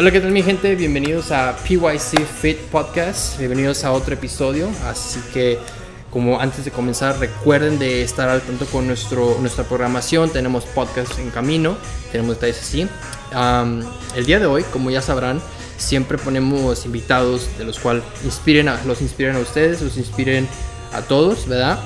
[0.00, 0.76] Hola, ¿qué tal mi gente?
[0.76, 3.38] Bienvenidos a PYC Fit Podcast.
[3.38, 4.70] Bienvenidos a otro episodio.
[4.86, 5.58] Así que,
[6.10, 10.30] como antes de comenzar, recuerden de estar al tanto con nuestro, nuestra programación.
[10.30, 11.76] Tenemos podcast en camino,
[12.12, 12.88] tenemos detalles así.
[13.34, 13.82] Um,
[14.16, 15.38] el día de hoy, como ya sabrán,
[15.76, 20.48] siempre ponemos invitados de los cuales inspiren a, los inspiren a ustedes, los inspiren
[20.94, 21.78] a todos, ¿verdad?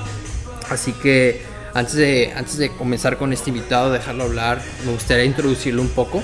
[0.69, 1.41] Así que
[1.73, 6.23] antes de, antes de comenzar con este invitado, dejarlo hablar, me gustaría introducirlo un poco.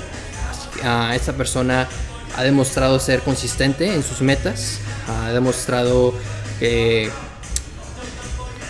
[0.83, 1.87] Uh, esta persona
[2.35, 6.13] ha demostrado ser consistente en sus metas, ha demostrado
[6.59, 7.09] que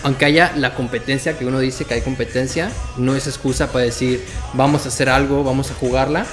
[0.02, 4.20] aunque haya la competencia, que uno dice que hay competencia, no es excusa para decir
[4.54, 6.26] vamos a hacer algo, vamos a jugarla.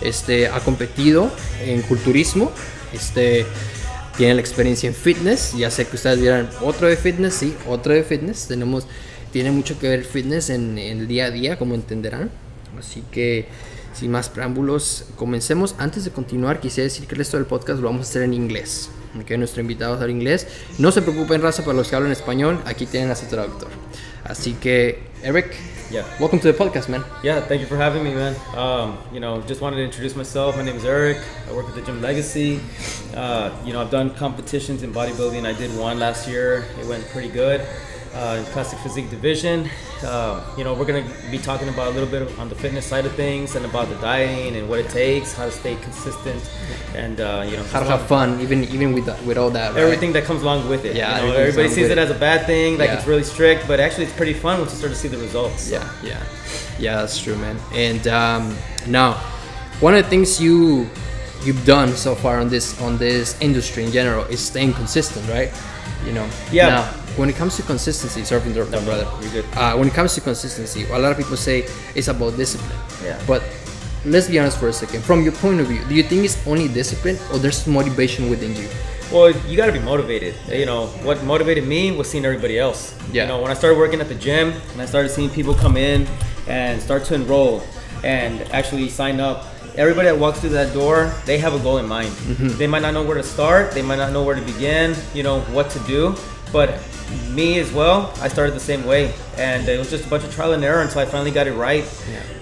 [0.00, 1.28] Este, ha competido
[1.60, 2.52] en culturismo,
[2.92, 3.44] este,
[4.16, 7.92] tiene la experiencia en fitness, ya sé que ustedes vieran otro de fitness, sí, otro
[7.92, 8.86] de fitness, tenemos,
[9.32, 12.30] tiene mucho que ver fitness en, en el día a día, como entenderán,
[12.78, 13.48] así que
[13.98, 15.74] sin más preámbulos, comencemos.
[15.78, 18.32] Antes de continuar, quisiera decir que el resto del podcast lo vamos a hacer en
[18.32, 18.90] inglés.
[19.20, 20.46] Okay, nuestro invitado va a hablar inglés.
[20.78, 23.68] No se preocupen, raza, para los que hablan español, aquí tienen a su traductor.
[24.24, 25.52] Así que, Eric,
[25.90, 26.04] Yeah.
[26.20, 27.02] welcome to the podcast, man.
[27.22, 28.36] Yeah, thank you for having me, man.
[28.54, 30.54] Um, you know, just wanted to introduce myself.
[30.56, 31.16] My name is Eric.
[31.50, 32.60] I work at the Gym Legacy.
[33.16, 35.46] Uh, you know, I've done competitions in bodybuilding.
[35.46, 36.66] I did one last year.
[36.78, 37.62] It went pretty good.
[38.14, 39.68] Uh, in classic physique division.
[40.02, 42.84] Uh, you know, we're gonna be talking about a little bit of, on the fitness
[42.86, 46.42] side of things and about the dieting and what it takes, how to stay consistent,
[46.94, 49.74] and uh, you know, How to have fun, even even with that, with all that.
[49.74, 49.82] right?
[49.82, 50.96] everything that comes along with it.
[50.96, 52.96] Yeah, you know, everybody sees it as a bad thing, like Yeah.
[52.98, 55.70] it's really strict, but actually it's pretty fun once you start to see the results.
[55.70, 56.22] Yeah, yeah,
[56.78, 56.96] yeah.
[57.00, 57.56] That's true, man.
[57.74, 58.56] And um,
[58.86, 59.14] now,
[59.80, 60.88] one of the things you
[61.44, 65.50] you've done so far on this on this industry in general is staying consistent, right?
[66.06, 66.26] You know.
[66.50, 66.68] Yeah.
[66.68, 69.06] Now, when it comes to consistency, sorry for interrupting, No, brother.
[69.58, 72.78] Uh, when it comes to consistency, a lot of people say it's about discipline.
[73.04, 73.20] Yeah.
[73.26, 73.42] But
[74.04, 75.02] let's be honest for a second.
[75.02, 78.54] From your point of view, do you think it's only discipline or there's motivation within
[78.54, 78.68] you?
[79.12, 80.34] Well, you got to be motivated.
[80.48, 82.94] You know, what motivated me was seeing everybody else.
[83.12, 83.22] Yeah.
[83.22, 85.76] You know, when I started working at the gym and I started seeing people come
[85.76, 86.06] in
[86.46, 87.62] and start to enroll
[88.04, 91.86] and actually sign up, everybody that walks through that door, they have a goal in
[91.86, 92.12] mind.
[92.60, 95.22] They might not know where to start, they might not know where to begin, you
[95.22, 96.14] know, what to do,
[96.52, 96.78] but
[97.30, 99.14] me as well, I started the same way.
[99.38, 101.52] And it was just a bunch of trial and error until I finally got it
[101.54, 101.84] right.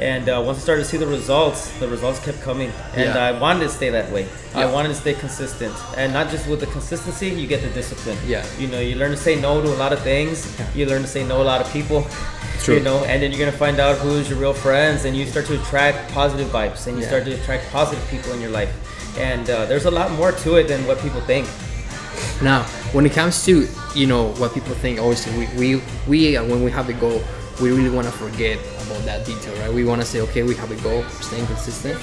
[0.01, 2.73] And uh, once I started to see the results, the results kept coming.
[2.95, 3.25] And Yeah.
[3.25, 4.27] I wanted to stay that way.
[4.55, 5.75] I wanted to stay consistent.
[5.97, 8.19] And not just with the consistency, you get the discipline.
[8.27, 8.45] Yeah.
[8.59, 10.47] You know, you learn to say no to a lot of things.
[10.75, 12.07] You learn to say no to a lot of people.
[12.61, 12.77] True.
[12.77, 15.45] You know, and then you're gonna find out who's your real friends, and you start
[15.47, 17.09] to attract positive vibes, and you Yeah.
[17.09, 18.73] start to attract positive people in your life.
[19.19, 21.47] And uh, there's a lot more to it than what people think.
[22.43, 26.45] Now, when it comes to you know what people think, obviously we we, we uh,
[26.45, 27.23] when we have a goal,
[27.63, 29.73] we really want to forget about that detail, right?
[29.73, 31.99] We want to say, okay, we have a goal, staying consistent.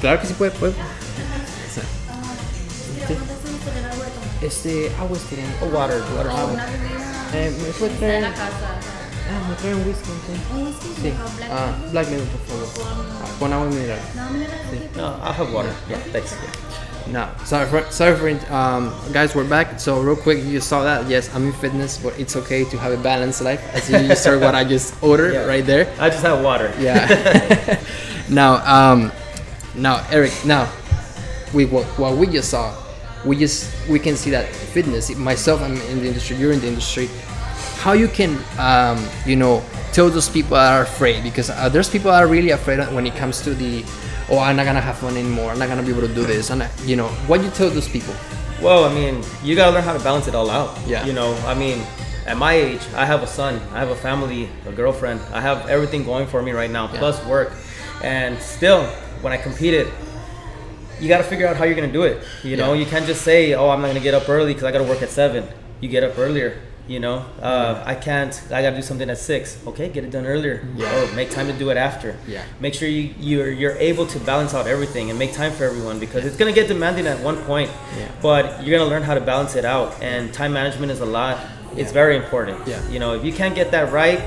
[0.00, 0.74] Claro que sí puede, puede.
[4.40, 6.30] Este, agua este, Oh, water, water.
[6.30, 6.64] agua.
[7.34, 8.14] Eh, ¿Me puede Está traer?
[8.14, 8.78] en la casa.
[9.28, 10.46] Ah, me trae un whisky, entonces.
[10.54, 11.10] Un whisky Sí.
[11.10, 13.38] con black Ah, black label, por favor.
[13.38, 13.98] Con agua mineral.
[14.14, 14.88] No, mira, aquí.
[14.96, 15.72] No, I'll have water.
[15.88, 16.34] Yeah, thanks.
[17.08, 19.34] No, sorry for sorry for um, guys.
[19.34, 19.80] We're back.
[19.80, 21.08] So real quick, you saw that.
[21.08, 23.64] Yes, I'm in fitness, but it's okay to have a balanced life.
[23.74, 25.46] As you just heard what I just ordered Yeah.
[25.46, 25.88] right there.
[25.98, 26.70] I just have water.
[26.78, 27.80] Yeah.
[28.28, 29.10] now, um,
[29.74, 30.32] now Eric.
[30.44, 30.68] Now,
[31.54, 32.76] we what, what we just saw,
[33.24, 35.08] we just we can see that fitness.
[35.16, 36.36] Myself, I'm in the industry.
[36.36, 37.08] You're in the industry.
[37.80, 41.88] How you can, um, you know, tell those people that are afraid because uh, there's
[41.88, 43.82] people that are really afraid when it comes to the,
[44.30, 45.50] oh, I'm not gonna have fun anymore.
[45.50, 46.50] I'm not gonna be able to do this.
[46.50, 48.14] And you know, what you tell those people?
[48.62, 50.76] Well, I mean, you gotta learn how to balance it all out.
[50.86, 51.04] Yeah.
[51.06, 51.80] You know, I mean,
[52.26, 55.68] at my age, I have a son, I have a family, a girlfriend, I have
[55.68, 56.98] everything going for me right now, Yeah.
[56.98, 57.52] plus work.
[58.02, 58.84] And still,
[59.22, 59.86] when I competed,
[61.00, 62.22] you gotta figure out how you're gonna do it.
[62.42, 62.80] You know, Yeah.
[62.80, 65.02] you can't just say, oh, I'm not gonna get up early because I gotta work
[65.02, 65.44] at seven.
[65.80, 66.54] You get up earlier.
[66.88, 68.32] You know, uh, I can't.
[68.50, 69.58] I gotta do something at six.
[69.66, 71.02] Okay, get it done earlier, Yeah.
[71.04, 72.16] or make time to do it after.
[72.26, 72.42] Yeah.
[72.60, 75.98] Make sure you you're you're able to balance out everything and make time for everyone
[76.00, 77.70] because it's gonna get demanding at one point.
[77.98, 78.08] Yeah.
[78.22, 81.36] But you're gonna learn how to balance it out, and time management is a lot.
[81.76, 82.66] It's very important.
[82.66, 82.80] Yeah.
[82.88, 84.20] You know, if you can't get that right,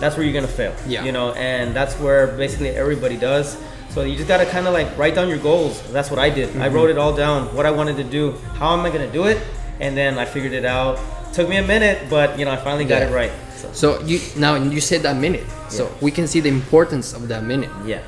[0.00, 0.72] that's where you're gonna fail.
[0.86, 1.04] Yeah.
[1.04, 3.58] You know, and that's where basically everybody does.
[3.90, 5.82] So you just gotta kind of like write down your goals.
[5.92, 6.48] That's what I did.
[6.48, 6.62] Mm-hmm.
[6.62, 7.54] I wrote it all down.
[7.54, 8.32] What I wanted to do.
[8.54, 9.38] How am I gonna do it?
[9.78, 10.98] And then I figured it out.
[11.32, 13.08] Took me a minute, but you know, I finally got Yeah.
[13.08, 13.32] it right.
[13.56, 15.44] So So you now you said that minute.
[15.68, 15.90] So Yeah.
[16.00, 17.70] we can see the importance of that minute.
[17.86, 18.00] yeah.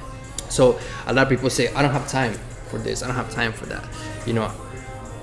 [0.48, 2.34] So a lot of people say, I don't have time
[2.70, 3.02] for this.
[3.02, 3.84] I don't have time for that.
[4.26, 4.50] You know,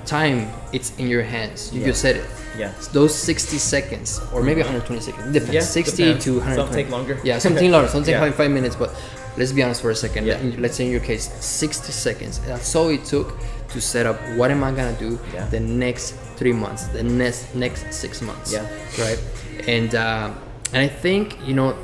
[0.06, 1.72] time it's in your hands.
[1.74, 1.88] You Yeah.
[1.88, 2.26] just said it.
[2.58, 2.72] Yeah.
[2.94, 5.34] Those 60 seconds or maybe 120 seconds.
[5.34, 5.54] Depends.
[5.54, 6.26] Yeah, 60 depends.
[6.26, 6.84] to Some 120.
[6.84, 7.18] take longer.
[7.24, 7.90] Yeah, something longer.
[7.90, 8.22] Something Yeah.
[8.22, 8.76] like five minutes.
[8.76, 8.96] But
[9.38, 10.26] let's be honest for a second.
[10.26, 10.38] Yeah.
[10.58, 12.40] Let's say in your case, 60 seconds.
[12.48, 13.38] That's all it took
[13.70, 15.46] to set up what am I gonna do Yeah.
[15.48, 18.52] the next three months, the next next six months.
[18.54, 18.66] Yeah.
[19.00, 19.20] Right.
[19.68, 20.32] And uh,
[20.74, 21.76] and I think you know.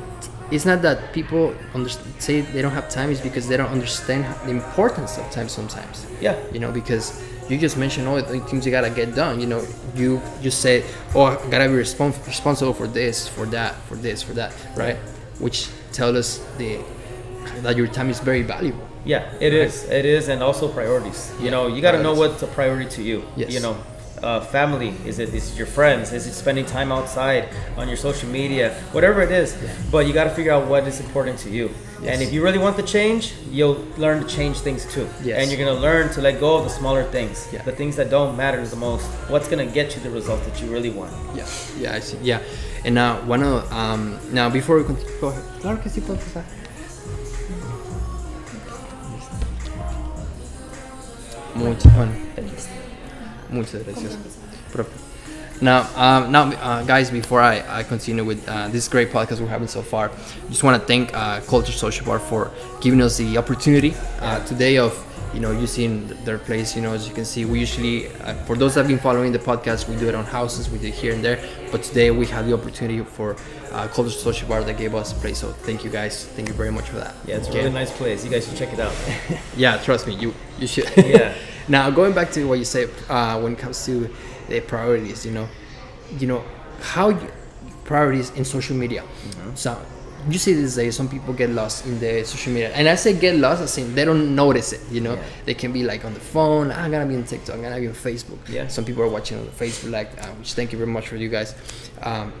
[0.50, 1.88] It's not that people under-
[2.18, 6.06] say they don't have time; it's because they don't understand the importance of time sometimes
[6.20, 6.36] Yeah.
[6.52, 7.06] you know because
[7.48, 9.62] you just mentioned all the things you gotta get done you know
[9.96, 10.84] you just say
[11.14, 14.96] oh i gotta be respons- responsible for this for that for this for that right
[15.40, 16.78] which tell us the
[17.62, 19.84] that your time is very valuable Yeah, it is.
[19.84, 21.32] It is, and also priorities.
[21.40, 23.22] You know, you got to know what's a priority to you.
[23.36, 23.52] Yes.
[23.52, 23.76] You know,
[24.22, 26.12] uh, family is it is it your friends?
[26.12, 28.72] Is it spending time outside on your social media?
[28.92, 29.56] Whatever it is,
[29.90, 31.68] but you got to figure out what is important to you.
[32.02, 32.14] Yes.
[32.14, 35.06] And if you really want the change, you'll learn to change things too.
[35.22, 35.40] Yes.
[35.40, 37.62] And you're gonna learn to let go of the smaller things, Yeah.
[37.62, 39.06] the things that don't matter the most.
[39.28, 41.12] What's gonna get you the result that you really want?
[41.34, 41.46] yeah
[41.78, 42.38] yeah i see yeah
[42.84, 46.00] and now one of um now before we continue go ahead claro que sí
[51.54, 52.12] Muchas, bueno,
[53.50, 54.18] muchas gracias.
[54.72, 54.90] Profe.
[55.60, 59.46] Now, um, now, uh, guys, before I, I continue with uh, this great podcast we're
[59.46, 60.10] having so far,
[60.48, 64.78] just want to thank uh, Culture Social Bar for giving us the opportunity uh, today
[64.78, 64.92] of
[65.34, 66.76] you know using their place.
[66.76, 69.32] You know, as you can see, we usually, uh, for those that have been following
[69.32, 71.38] the podcast, we do it on houses, we do it here and there.
[71.72, 73.36] But today we had the opportunity for
[73.72, 75.38] uh, Culture Social Bar that gave us a place.
[75.38, 77.14] So thank you guys, thank you very much for that.
[77.26, 78.24] Yeah, it's a really nice place.
[78.24, 78.94] You guys should check it out.
[79.56, 80.90] Yeah, trust me, you you should.
[80.96, 81.34] Yeah.
[81.68, 84.08] now going back to what you said uh, when it comes to
[84.48, 85.48] the priorities, you know,
[86.18, 86.44] you know
[86.80, 87.30] how you,
[87.84, 89.02] priorities in social media.
[89.02, 89.54] Mm-hmm.
[89.54, 89.78] So
[90.30, 93.12] you see these days, some people get lost in the social media, and I say
[93.18, 94.80] get lost, I say they don't notice it.
[94.90, 95.22] You know, Yeah.
[95.46, 96.70] they can be like on the phone.
[96.70, 97.56] I'm gonna be on TikTok.
[97.56, 98.38] I'm gonna be on Facebook.
[98.48, 98.68] Yeah.
[98.68, 101.28] Some people are watching on Facebook, like uh, which thank you very much for you
[101.28, 101.54] guys.
[102.02, 102.32] Um,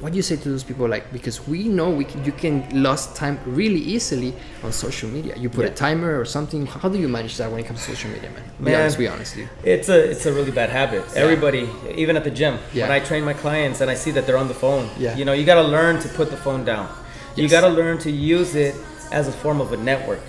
[0.00, 2.62] what do you say to those people like because we know we can, you can
[2.84, 4.32] lose time really easily
[4.62, 7.58] on social media you put a timer or something how do you manage that when
[7.58, 8.80] it comes to social media man be Man.
[8.80, 9.48] honest be honest dude.
[9.64, 11.02] It's a it's a really bad habit.
[11.16, 12.84] Everybody, even at the gym, Yeah.
[12.84, 15.16] when I train my clients and I see that they're on the phone, Yeah.
[15.16, 16.86] you know, you got to learn to put the phone down.
[17.36, 18.74] You got to learn to use it
[19.10, 20.20] as a form of a network,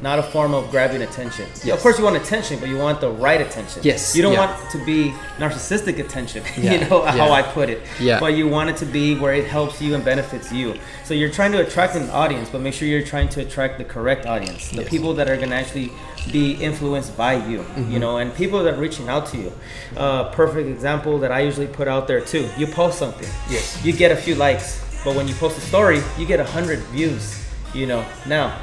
[0.00, 1.44] not a form of grabbing attention.
[1.46, 1.66] Mm-hmm.
[1.68, 1.76] Yes.
[1.76, 3.82] Of course, you want attention, but you want the right attention.
[3.82, 4.46] Yes, You don't yeah.
[4.56, 6.44] want to be narcissistic attention.
[6.56, 7.32] Yeah, You know how.
[7.32, 7.82] I put it.
[7.98, 8.20] Yeah.
[8.20, 10.74] But you want it to be where it helps you and benefits you.
[11.04, 13.84] So you're trying to attract an audience, but make sure you're trying to attract the
[13.84, 14.88] correct audience, the Yes.
[14.90, 15.90] people that are going to actually
[16.30, 17.90] be influenced by you, Mm-hmm.
[17.92, 19.52] you know, and people that are reaching out to you.
[19.96, 22.48] Uh, perfect example that I usually put out there too.
[22.56, 23.84] You post something, Yes.
[23.84, 26.80] you get a few likes, but when you post a story, you get a hundred
[26.90, 27.44] views.
[27.74, 28.58] You know, now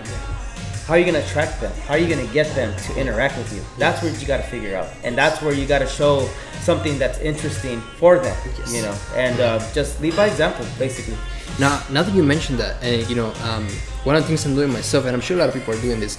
[0.86, 1.72] how are you gonna attract them?
[1.88, 3.62] How are you gonna get them to interact with you?
[3.78, 6.30] That's where you gotta figure out, and that's where you gotta show
[6.62, 8.36] something that's interesting for them.
[8.60, 8.74] Yes.
[8.74, 11.18] You know, and uh, just lead by example, basically.
[11.60, 13.64] now now that you mentioned that and you know um,
[14.04, 15.80] one of the things i'm doing myself and i'm sure a lot of people are
[15.88, 16.18] doing this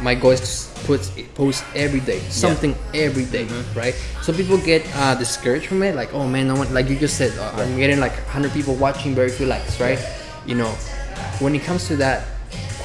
[0.00, 0.48] my goal is to
[0.88, 1.00] put
[1.34, 3.78] post every day something every day, Mm-hmm.
[3.78, 3.94] right
[4.24, 7.18] So people get uh, discouraged from it like oh man no one like you just
[7.20, 10.00] said uh, i'm getting like 100 people watching very few likes right
[10.48, 10.70] you know
[11.44, 12.24] when it comes to that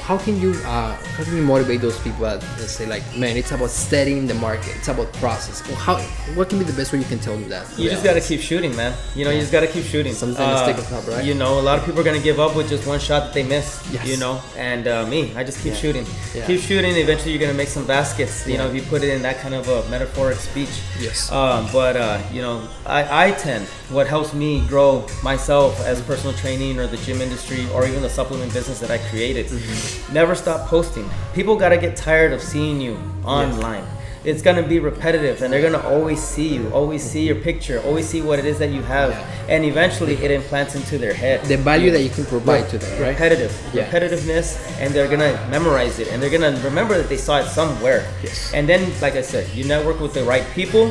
[0.04, 3.36] how can you uh, how can you motivate those people that, that say like man
[3.38, 5.96] it's about studying the market it's about process well, how
[6.36, 8.40] what can be the best way you can tell them that You just gotta keep
[8.40, 8.92] shooting, man.
[9.16, 10.12] You know, you just gotta keep shooting.
[10.12, 11.24] Uh, Something to stick top, right?
[11.24, 13.32] You know, a lot of people are gonna give up with just one shot that
[13.34, 13.66] they miss.
[13.92, 14.06] Yes.
[14.06, 15.78] You know, and uh, me, I just keep Yeah.
[15.84, 16.06] shooting.
[16.34, 16.46] Yeah.
[16.46, 16.94] Keep shooting.
[16.96, 18.46] Eventually, you're gonna make some baskets.
[18.46, 20.74] You know, if you put it in that kind of a metaphoric speech.
[21.00, 21.30] Yes.
[21.32, 26.02] Um, but uh, you know, I, I tend what helps me grow myself as a
[26.02, 29.46] personal training or the gym industry or even the supplement business that I created.
[29.46, 30.12] Mm-hmm.
[30.12, 31.08] Never stop posting.
[31.32, 33.84] People gotta get tired of seeing you online.
[34.24, 38.08] It's gonna be repetitive, and they're gonna always see you, always see your picture, always
[38.08, 39.26] see what it is that you have, Yeah.
[39.54, 41.44] and eventually it implants into their head.
[41.44, 43.84] the value that you can provide to them right Repetitive, Yeah.
[43.84, 48.06] repetitiveness, and they're gonna memorize it, and they're gonna remember that they saw it somewhere.
[48.22, 48.50] Yes.
[48.54, 50.90] And then, like I said, you network with the right people,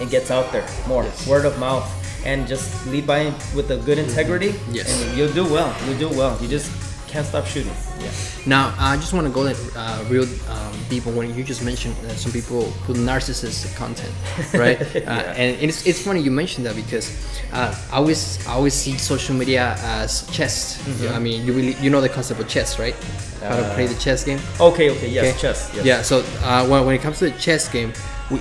[0.00, 1.26] it gets out there more, Yes.
[1.26, 1.84] word of mouth,
[2.26, 4.88] and just lead by with a good integrity, Yes.
[5.02, 5.70] and you'll do well.
[5.86, 6.36] You'll do well.
[6.42, 6.68] You just
[7.08, 7.72] can't stop shooting.
[8.02, 8.10] Yeah.
[8.46, 11.94] Now, I just want to go uh, real um, deep on when you just mentioned
[12.02, 14.12] that some people put narcissistic content,
[14.54, 14.78] right?
[15.06, 17.06] uh, and it's, it's funny you mentioned that because
[17.52, 20.82] uh, I always I always see social media as chess.
[21.10, 22.94] I mean, you really you know the concept of chess, right?
[23.40, 24.40] How to play the chess game.
[24.60, 25.38] Okay, okay, yes, Okay.
[25.40, 25.70] chess.
[25.74, 25.84] Yes.
[25.86, 26.02] Yeah.
[26.02, 27.92] So uh, when, when it comes to the chess game,
[28.30, 28.38] we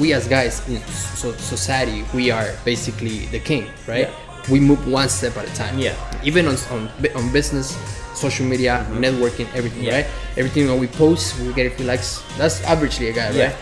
[0.00, 4.08] we as guys in so, society we are basically the king, right?
[4.08, 4.50] Yeah.
[4.50, 5.78] We move one step at a time.
[5.78, 5.94] Yeah.
[6.24, 7.76] Even on on, on business,
[8.14, 9.92] social media, networking, everything, Mm-hmm.
[9.92, 10.02] Yeah.
[10.02, 10.38] right?
[10.40, 12.22] Everything that we post, we get a few likes.
[12.38, 13.56] That's averagely a guy, right?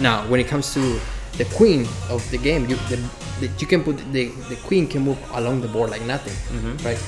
[0.00, 0.80] Now, when it comes to
[1.38, 2.98] the queen of the game, you the,
[3.40, 6.84] the, you can put the, the queen can move along the board like nothing, Mm-hmm.
[6.84, 6.98] right?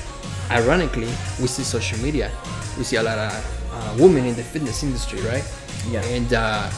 [0.49, 1.05] ironically,
[1.39, 2.31] we see social media.
[2.77, 3.33] We see a lot of
[3.71, 5.45] uh, women in the fitness industry, right?
[5.91, 6.01] Yeah.
[6.09, 6.69] And uh,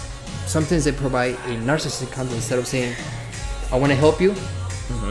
[0.52, 2.94] sometimes they provide a narcissistic content instead of saying,
[3.72, 4.32] "I want to help you."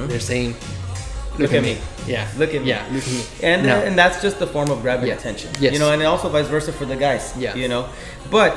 [0.08, 1.42] They're saying, Mm-hmm.
[1.42, 1.78] Look at me.
[2.06, 2.26] Yeah.
[2.36, 2.68] Look at me.
[2.68, 2.84] Yeah.
[2.92, 3.22] Look at me.
[3.48, 3.76] and No.
[3.86, 5.14] and that's just the form of grabbing Yeah.
[5.18, 5.48] attention.
[5.58, 5.72] Yes.
[5.72, 7.32] You know, and also vice versa for the guys.
[7.38, 7.54] Yeah.
[7.56, 7.82] You know,
[8.30, 8.52] but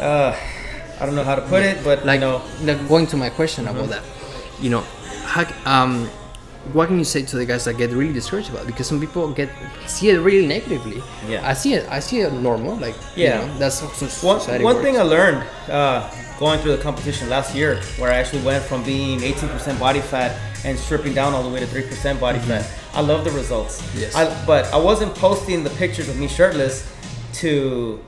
[0.00, 0.36] uh,
[1.00, 3.30] I don't know how to put it, but like you know, like going to my
[3.30, 4.02] question about that
[4.60, 4.82] you know
[5.32, 6.08] how, um
[6.72, 8.66] what can you say to the guys that get really discouraged about it?
[8.66, 9.48] because some people get
[9.86, 11.48] see it really negatively Yeah.
[11.48, 13.40] i see it i see it normal like Yeah.
[13.42, 14.80] you know, that's so- One, one works.
[14.84, 16.08] thing I learned uh,
[16.38, 20.36] going through the competition last year, where I actually went from being 18% body fat
[20.66, 23.80] and stripping down all the way to 3% body fat, I love the results.
[23.80, 23.98] Mm-hmm.
[24.00, 24.14] Yes.
[24.14, 26.86] I, but I wasn't posting the pictures of me shirtless
[27.40, 28.00] to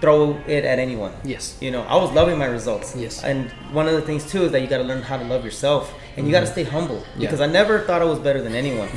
[0.00, 1.12] throw it at anyone.
[1.22, 2.96] yes You know, I was loving my results.
[2.96, 3.22] Yes.
[3.22, 5.44] And one of the things too is that you got to learn how to love
[5.44, 7.04] yourself, and you got to stay humble Mm-hmm.
[7.06, 7.12] Yeah.
[7.12, 7.20] Mm-hmm.
[7.20, 8.88] because I never thought I was better than anyone.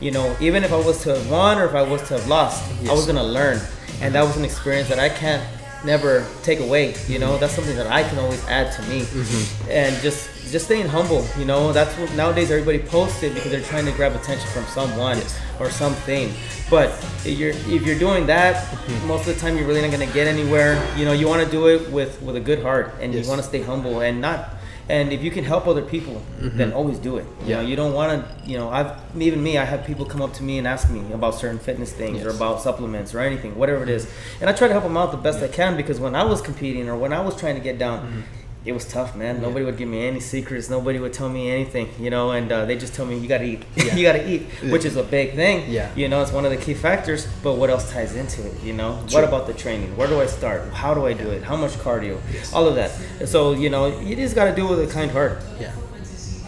[0.00, 2.26] You know, even if I was to have won or if I was to have
[2.28, 3.60] lost, I was gonna learn,
[4.00, 5.42] and that was an experience that I can't
[5.84, 6.94] never take away.
[7.08, 9.70] You know, that's something that I can always add to me, Mm-hmm.
[9.70, 11.24] and just just staying humble.
[11.38, 14.64] You know, that's what nowadays everybody posts it because they're trying to grab attention from
[14.66, 15.38] someone Yes.
[15.60, 16.30] or something.
[16.68, 16.88] But
[17.24, 19.08] if you're if you're doing that, Mm-hmm.
[19.08, 20.72] most of the time you're really not gonna get anywhere.
[20.96, 23.24] You know, you want to do it with with a good heart, and Yes.
[23.24, 24.40] you want to stay humble and not.
[24.92, 27.24] And if you can help other people, then always do it.
[27.24, 27.48] You Mm-hmm.
[27.50, 27.56] Yeah.
[27.62, 28.50] know, you don't want to.
[28.50, 28.90] You know, I've
[29.28, 29.52] even me.
[29.56, 32.30] I have people come up to me and ask me about certain fitness things or
[32.38, 34.02] about supplements or anything, whatever it is,
[34.40, 36.40] and I try to help them out the best I can because when I was
[36.42, 37.98] competing or when I was trying to get down.
[38.00, 38.20] Mm-hmm.
[38.64, 39.42] It was tough, man.
[39.42, 40.70] Nobody would give me any secrets.
[40.70, 42.30] Nobody would tell me anything, you know.
[42.30, 43.94] And uh, they just tell me you gotta eat, Yeah.
[43.96, 45.68] you gotta eat, which is a big thing.
[45.68, 45.90] Yeah.
[45.96, 47.26] You know, it's one of the key factors.
[47.42, 48.62] But what else ties into it?
[48.62, 49.20] You know, True.
[49.20, 49.96] what about the training?
[49.96, 50.72] Where do I start?
[50.72, 51.42] How do I do it?
[51.42, 52.20] How much cardio?
[52.32, 52.52] Yes.
[52.52, 52.92] All of that.
[53.28, 55.42] So you know, you just gotta do it with a kind heart.
[55.60, 55.72] yeah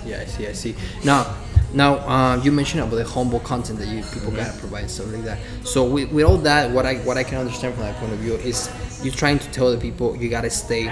[0.07, 1.35] yeah i see i see now
[1.75, 4.37] now uh, you mentioned about the humble content that you people Mm-hmm.
[4.37, 7.39] gotta provide stuff like that so with, with all that what i what i can
[7.39, 8.71] understand from that point of view is
[9.03, 10.85] you're trying to tell the people you gotta stay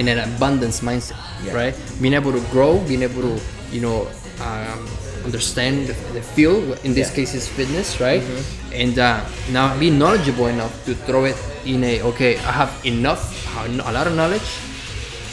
[0.00, 1.54] in an abundance mindset Yeah.
[1.54, 3.34] right being able to grow being able to
[3.74, 4.06] you know
[4.46, 4.86] um,
[5.24, 7.16] understand the, the field in this Yeah.
[7.16, 8.22] case is fitness right
[8.72, 13.22] and uh, now be knowledgeable enough to throw it in a okay i have enough
[13.66, 14.46] a lot of knowledge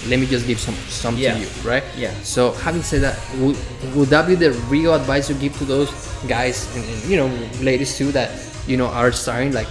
[0.07, 1.33] let me just give some some Yeah.
[1.33, 2.11] to you right Yeah.
[2.23, 3.57] so having said that, would,
[3.95, 5.89] would that be the real advice you give to those
[6.27, 7.27] guys and, and, you know
[7.61, 8.29] ladies too that
[8.67, 9.67] you know are starting like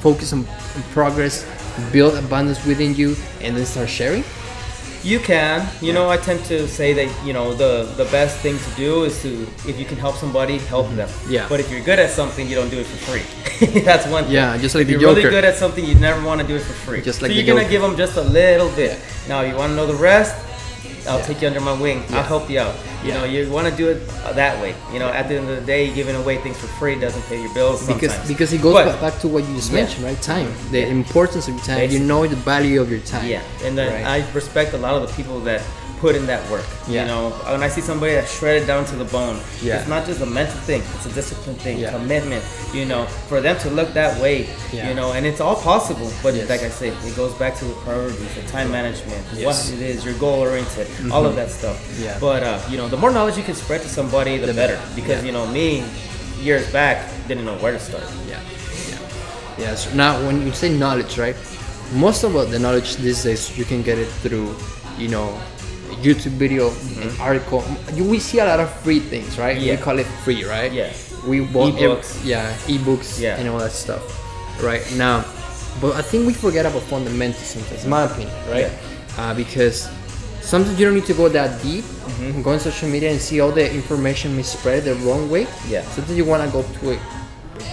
[0.00, 1.44] focus on, on progress,
[1.92, 4.22] build abundance within you, and then start sharing?
[5.08, 5.66] You can.
[5.80, 9.04] You know, I tend to say that you know the the best thing to do
[9.04, 9.30] is to
[9.66, 11.08] if you can help somebody, help them.
[11.08, 11.32] Mm-hmm.
[11.32, 11.48] Yeah.
[11.48, 13.24] But if you're good at something, you don't do it for free.
[13.88, 14.24] That's one.
[14.24, 14.34] Thing.
[14.34, 16.56] Yeah, just like if the you're really good at something, you never want to do
[16.56, 17.00] it for free.
[17.00, 17.70] Just like so you're gonna Joker.
[17.70, 19.00] give them just a little bit.
[19.28, 20.36] Now, you want to know the rest?
[21.08, 21.24] I'll Yeah.
[21.26, 22.02] take you under my wing.
[22.10, 22.18] Yeah.
[22.18, 22.74] I'll help you out.
[23.04, 23.98] You know, you want to do it
[24.34, 24.74] that way.
[24.92, 27.40] You know, at the end of the day, giving away things for free doesn't pay
[27.40, 28.28] your bills Because sometimes.
[28.28, 30.20] because it goes But- back to what you just mentioned, right?
[30.20, 31.90] Time, the importance of your time.
[31.90, 33.26] You know the value of your time.
[33.26, 34.22] Yeah, and then Right.
[34.22, 35.62] I respect a lot of the people that
[36.00, 36.64] put in that work.
[36.86, 37.02] Yeah.
[37.02, 39.78] You know, when I see somebody that's shredded down to the bone, Yeah.
[39.78, 41.90] it's not just a mental thing; it's a discipline thing, Yeah.
[41.92, 42.42] commitment.
[42.72, 44.88] You know, for them to look that way, Yeah.
[44.88, 46.10] you know, and it's all possible.
[46.22, 46.48] But Yes.
[46.48, 49.38] like I say, it goes back to the priorities, the time management, Yes.
[49.38, 49.44] Mm-hmm.
[49.46, 51.76] what it is, you're goal oriented, all of that stuff.
[52.00, 52.16] Yeah.
[52.20, 54.78] But uh, you know, the more knowledge you can spread to somebody, the, The better.
[54.94, 55.84] Because you know, me
[56.40, 56.96] years back
[57.28, 58.04] didn't know where to start.
[58.28, 58.38] Yeah,
[58.90, 58.96] yeah,
[59.64, 59.74] yeah.
[59.74, 61.36] So now, when you say knowledge, right?
[61.94, 64.54] Most of the knowledge these days you can get it through,
[64.98, 65.28] you know,
[66.02, 66.70] YouTube video,
[67.02, 67.64] an article.
[67.94, 69.56] We see a lot of free things, right?
[69.56, 69.66] Mm-hmm.
[69.66, 69.76] Yeah.
[69.76, 70.72] We call it free, right?
[70.72, 70.92] Yeah.
[71.26, 72.24] We bought Ebooks.
[72.24, 73.36] yeah, ebooks, Yeah.
[73.38, 74.02] and all that stuff,
[74.62, 74.82] right?
[74.96, 75.24] Now,
[75.80, 78.70] but I think we forget about fundamentals sometimes, in my opinion, right?
[79.18, 79.88] Uh, because
[80.40, 81.84] sometimes you don't need to go that deep.
[81.84, 82.42] Mm-hmm.
[82.42, 85.46] Go on social media and see all the information misread the wrong way.
[85.68, 85.82] Yeah.
[85.90, 86.98] Sometimes you want to go to a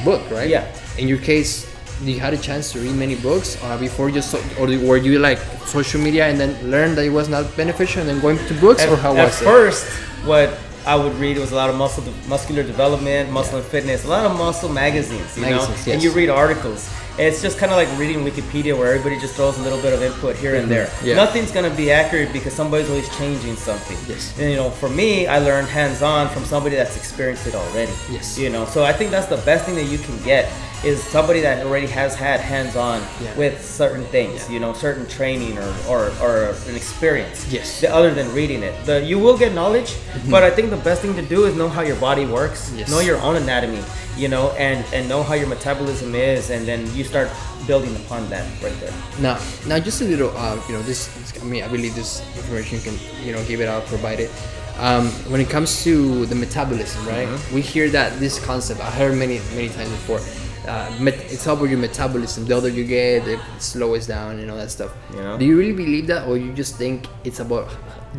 [0.03, 0.49] book, right?
[0.49, 0.65] Yeah.
[0.97, 1.69] In your case,
[2.03, 5.19] you had a chance to read many books uh, before you so, or were you
[5.19, 8.53] like social media and then learned that it was not beneficial and then going to
[8.59, 9.45] books At, or how was it?
[9.45, 9.87] first,
[10.25, 14.07] what I would read was a lot of muscle, muscular development, muscle and fitness, a
[14.07, 16.91] lot of muscle magazines, you Magazines, know, and you read articles.
[17.17, 20.03] It's just kind of like reading Wikipedia, where everybody just throws a little bit of
[20.03, 20.87] input here and there.
[20.87, 21.07] Mm-hmm.
[21.07, 21.15] Yeah.
[21.15, 23.97] Nothing's gonna be accurate because somebody's always changing something.
[24.07, 24.37] Yes.
[24.37, 27.93] And you know, for me, I learned hands-on from somebody that's experienced it already.
[28.11, 28.37] Yes.
[28.37, 30.51] You know, so I think that's the best thing that you can get
[30.85, 33.35] is somebody that already has had hands-on Yeah.
[33.35, 34.45] with certain things.
[34.45, 34.53] Yeah.
[34.53, 36.35] You know, certain training or, or, or
[36.69, 37.81] an experience Yes.
[37.81, 38.73] the- other than reading it.
[38.85, 39.95] The, you will get knowledge,
[40.29, 42.89] but I think the best thing to do is know how your body works, Yes.
[42.91, 43.81] know your own anatomy,
[44.15, 47.29] you know, and and know how your metabolism is, and then you start
[47.67, 48.93] building upon that right there.
[49.19, 52.21] Now, now just a little, uh, you know, this, this- I mean, I believe this
[52.37, 52.93] information can,
[53.25, 54.29] you know, give it out, provide it.
[54.77, 57.29] um, when it comes to the metabolism, right?
[57.29, 57.55] Mm-hmm.
[57.55, 58.81] We hear that this concept.
[58.83, 60.19] I heard many many times before.
[60.67, 62.45] Uh, met- it's all about your metabolism.
[62.45, 64.91] The older you get, it slows down and all that stuff.
[65.13, 65.37] You know?
[65.37, 67.69] Do you really believe that, or you just think it's about?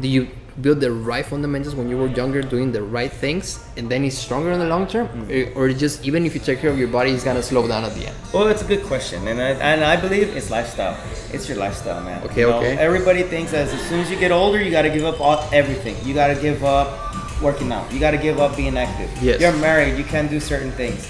[0.00, 0.28] Do you
[0.60, 4.16] build the right fundamentals when you were younger, doing the right things, and then it's
[4.16, 5.58] stronger in the long term, Mm-hmm.
[5.58, 7.92] or just even if you take care of your body, it's gonna slow down at
[7.94, 8.16] the end?
[8.32, 10.96] Well, it's a good question, and I, and I believe it's lifestyle.
[11.32, 12.22] It's your lifestyle, man.
[12.24, 12.76] Okay, You know, okay.
[12.78, 15.46] Everybody thinks as as soon as you get older, you got to give up all,
[15.52, 15.94] everything.
[16.06, 16.88] You got to give up
[17.42, 17.92] working out.
[17.92, 19.10] You got to give up being active.
[19.22, 19.40] Yes.
[19.42, 19.98] You're married.
[19.98, 21.04] You can't do certain things.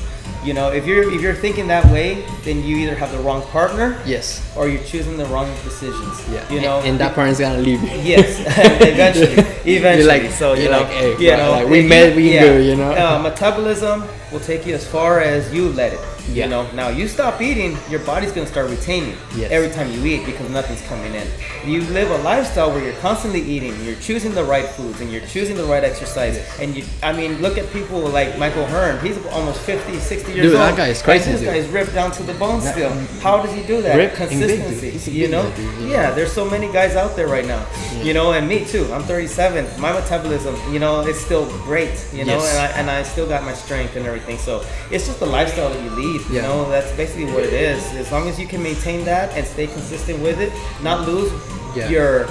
[0.47, 3.43] You know, if you're if you're thinking that way, then you either have the wrong
[3.51, 4.41] partner Yes.
[4.57, 6.15] or you're choosing the wrong decisions.
[6.31, 6.49] Yeah.
[6.53, 7.91] You know, and, and that partner's gonna leave you.
[8.15, 8.39] Yes,
[8.81, 9.33] eventually,
[9.77, 10.05] eventually.
[10.05, 12.31] You're like- so you you're know, like, hey, you bro, know, like, we met, we
[12.31, 12.93] good, you know?
[12.93, 16.01] Uh, metabolism will take you as far as you let it.
[16.33, 16.45] Yeah.
[16.45, 19.51] You know, now you stop eating, your body's gonna start retaining Yes.
[19.51, 21.27] every time you eat because nothing's coming in.
[21.65, 25.27] You live a lifestyle where you're constantly eating, you're choosing the right foods, and you're
[25.27, 26.39] choosing the right exercise.
[26.61, 28.99] And you, I mean, look at people like Mike O'Hearn.
[29.05, 30.63] He's almost 50, 60 years Dude, old.
[30.63, 31.51] that guy is crazy, And this dude.
[31.51, 32.91] guy is ripped down to the bone still.
[33.21, 33.97] How does he do that?
[33.97, 34.61] Ripped and big.
[34.63, 35.11] Consistency.
[35.13, 35.51] You know?
[35.57, 35.97] dude, yeah.
[35.97, 37.65] Yeah, there's so many guys out there right now.
[38.03, 38.85] You know, and me too.
[38.93, 39.67] I'm 37.
[39.81, 41.95] My metabolism, you know, it's still great.
[42.13, 42.51] You know, Yes.
[42.55, 44.39] and I and I still got my strength and everything.
[44.39, 46.16] So it's just the lifestyle that you lead.
[46.31, 46.43] You Yeah.
[46.43, 47.83] know, that's basically what it is.
[47.95, 51.31] As long as you can maintain that and stay consistent with it, not lose
[51.75, 51.89] Yeah.
[51.89, 52.27] your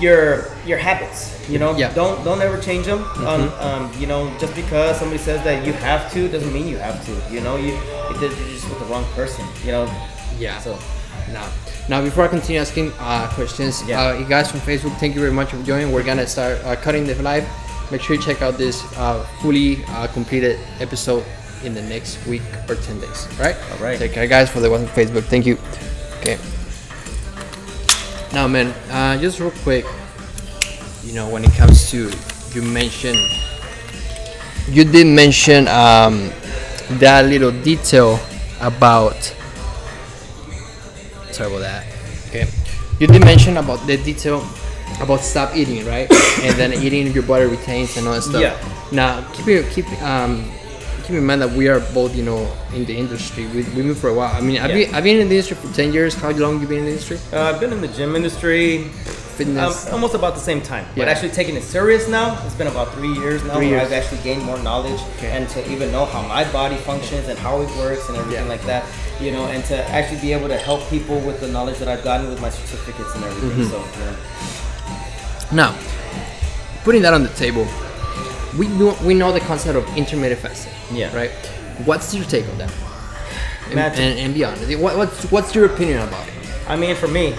[0.00, 1.32] your your habits.
[1.48, 1.86] You know, Yeah.
[1.86, 1.94] Mm-hmm.
[2.00, 3.04] don't don't ever change them.
[3.26, 6.78] Um, um, you know, just because somebody says that you have to doesn't mean you
[6.78, 7.12] have to.
[7.34, 7.74] You know, you
[8.10, 9.44] it, you're just with the wrong person.
[9.64, 9.84] You know,
[10.38, 10.58] Yeah.
[10.60, 10.78] so.
[11.32, 11.44] Now,
[11.88, 14.00] now before I continue asking uh, questions, Yeah.
[14.00, 15.92] uh, you guys from Facebook, thank you very much for joining.
[15.92, 17.44] We're gonna start uh, cutting the live.
[17.90, 21.24] Make sure you check out this uh, fully uh, completed episode
[21.64, 23.26] in the next week or ten days.
[23.38, 23.56] All right.
[23.72, 23.98] All right.
[23.98, 24.50] Take care, guys.
[24.50, 25.58] For the ones on Facebook, thank you.
[26.18, 26.38] Okay.
[28.32, 29.86] Now, man, uh, just real quick,
[31.02, 32.10] you know, when it comes to
[32.52, 33.18] you mentioned,
[34.68, 36.30] you did mention um,
[36.98, 38.20] that little detail
[38.60, 39.16] about
[41.32, 41.86] sorry about that.
[42.28, 42.46] Okay,
[42.98, 44.44] you did mention about the detail
[45.00, 46.10] about stop eating, right?
[46.42, 48.42] and then eating your body retains and all that stuff.
[48.42, 48.58] Yeah.
[48.92, 50.50] Now keep it, keep um
[51.08, 52.40] keep in mind that we are both you know
[52.74, 53.46] in the industry.
[53.46, 54.32] We we been for a while.
[54.36, 54.84] I mean, I've Yeah.
[54.86, 56.12] been I've been in the industry for ten years.
[56.14, 57.18] How long you been in the industry?
[57.32, 58.90] Uh, I've been in the gym industry um,
[59.38, 59.88] Fitness.
[59.94, 60.84] almost about the same time.
[60.96, 63.86] But actually taking it serious now, it's been about three years now Three where years.
[63.92, 65.30] I've actually gained more knowledge Okay.
[65.36, 68.54] and to even know how my body functions and how it works and everything Yeah.
[68.54, 68.82] like that.
[69.24, 72.04] You know, and to actually be able to help people with the knowledge that I've
[72.10, 73.64] gotten with my certificates and everything.
[73.64, 73.72] Mm-hmm.
[73.72, 74.14] So, know.
[75.62, 75.70] Now,
[76.84, 77.66] putting that on the table,
[78.56, 80.72] we know we know the concept of intermittent fasting.
[80.96, 81.14] Yeah.
[81.14, 81.30] Right.
[81.84, 82.72] What's your take on that?
[83.70, 84.78] And, and, and be honest.
[84.78, 86.34] What, what's what's your opinion about it?
[86.68, 87.34] I mean, for me,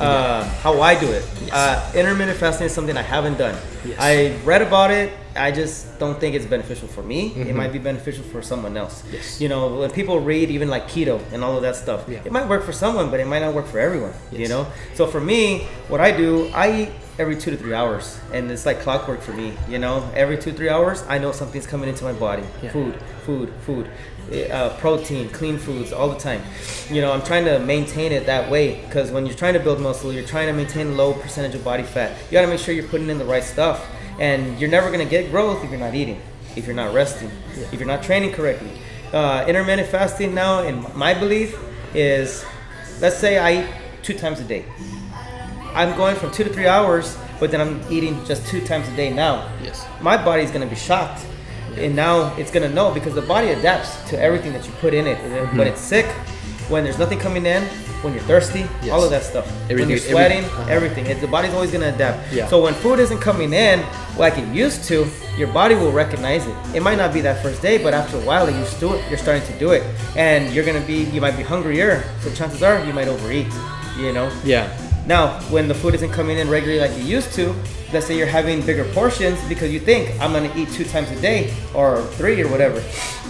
[0.00, 3.56] uh, how I do it, uh, intermittent fasting is something I haven't done.
[3.84, 3.96] Yes.
[4.00, 5.12] I read about it.
[5.38, 7.30] I just don't think it's beneficial for me.
[7.30, 7.42] Mm-hmm.
[7.50, 9.02] It might be beneficial for someone else.
[9.12, 9.40] Yes.
[9.40, 12.20] You know, when people read even like keto and all of that stuff, Yeah.
[12.24, 14.12] it might work for someone, but it might not work for everyone.
[14.30, 14.40] Yes.
[14.40, 14.66] You know.
[14.94, 18.66] So for me, what I do, I eat every two to three hours, and it's
[18.66, 19.52] like clockwork for me.
[19.68, 22.44] You know, every two three hours, I know something's coming into my body.
[22.62, 22.70] Yeah.
[22.72, 22.94] Food,
[23.26, 23.90] food, food,
[24.52, 26.42] uh, protein, clean foods all the time.
[26.90, 29.80] You know, I'm trying to maintain it that way because when you're trying to build
[29.80, 32.16] muscle, you're trying to maintain low percentage of body fat.
[32.26, 33.86] You got to make sure you're putting in the right stuff,
[34.18, 36.20] and you're never gonna get growth if you're not eating,
[36.56, 37.30] if you're not resting,
[37.72, 38.70] if you're not training correctly.
[39.12, 41.58] Uh, intermittent fasting now, in my belief,
[41.94, 42.44] is
[43.00, 43.70] let's say I eat
[44.02, 44.64] two times a day.
[45.74, 48.96] I'm going from two to three hours, but then I'm eating just two times a
[48.96, 49.50] day now.
[49.62, 49.86] Yes.
[50.00, 51.24] My body's gonna be shocked,
[51.76, 55.06] and now it's gonna know because the body adapts to everything that you put in
[55.06, 55.18] it.
[55.18, 55.58] Mm-hmm.
[55.58, 56.06] When it's sick,
[56.68, 57.66] when there's nothing coming in,
[58.02, 58.90] when you're thirsty, Yes.
[58.92, 59.46] all of that stuff.
[59.68, 60.66] when you're every- sweating, uh-huh.
[60.76, 61.06] everything.
[61.06, 62.32] It, the body's always gonna adapt.
[62.32, 62.46] Yeah.
[62.48, 63.84] So when food isn't coming in
[64.16, 65.06] like it used to,
[65.36, 66.54] your body will recognize it.
[66.74, 69.04] It might not be that first day, but after a while, you're used to it.
[69.08, 69.82] You're starting to do it,
[70.16, 71.04] and you're gonna be.
[71.14, 73.46] You might be hungrier, so chances are you might overeat.
[73.98, 74.30] You know.
[74.44, 74.66] Yeah.
[75.06, 77.54] Now, when the food isn't coming in regularly like you used to,
[77.92, 81.20] let's say you're having bigger portions because you think I'm gonna eat two times a
[81.20, 82.82] day or three or whatever,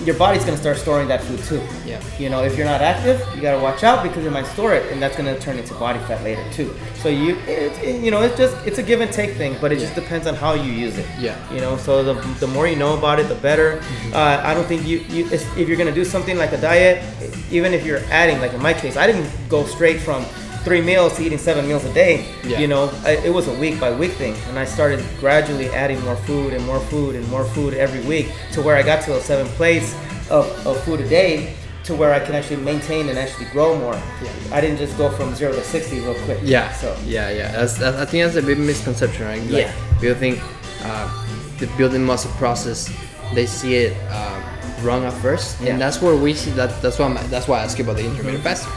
[0.05, 1.63] your body's gonna start storing that food too.
[1.87, 2.01] Yeah.
[2.19, 4.91] You know, if you're not active, you gotta watch out because it might store it,
[4.93, 6.75] and that's gonna turn into body fat later too.
[6.97, 9.73] So you, it, it- you know, it's just it's a give and take thing, but
[9.73, 11.07] it just depends on how you use it.
[11.19, 11.37] Yeah.
[11.53, 13.81] You know, so the, the more you know about it, the better.
[14.13, 17.03] Uh, I don't think you, you if you're gonna do something like a diet,
[17.51, 20.25] even if you're adding, like in my case, I didn't go straight from
[20.69, 22.29] three meals to eating seven meals a day.
[22.45, 22.61] Yeah.
[22.61, 26.01] You know, I, it was a week by week thing, and I started gradually adding
[26.05, 29.17] more food and more food and more food every week to where I got to
[29.17, 29.95] a seven plates
[30.31, 31.55] of, of food a day.
[31.85, 33.95] To where I can actually maintain and actually grow more.
[33.95, 34.31] Yeah.
[34.53, 36.39] I didn't just go from zero to sixty real quick.
[36.43, 36.71] Yeah.
[36.75, 37.51] So yeah, yeah.
[37.53, 39.41] That's, that, I think that's a big misconception, right?
[39.45, 39.73] Like, Yeah.
[39.99, 40.39] People think
[40.85, 41.09] uh,
[41.57, 42.93] the building muscle process,
[43.33, 44.43] they see it um,
[44.85, 45.71] wrong at first, Yeah.
[45.71, 46.83] and that's where we see that.
[46.83, 48.71] That's why I'm, that's why I ask you about the intermittent fasting.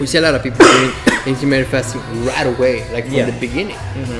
[0.00, 0.92] We see a lot of people doing
[1.26, 3.26] intermittent fasting right away, like from Yeah.
[3.30, 3.76] the beginning,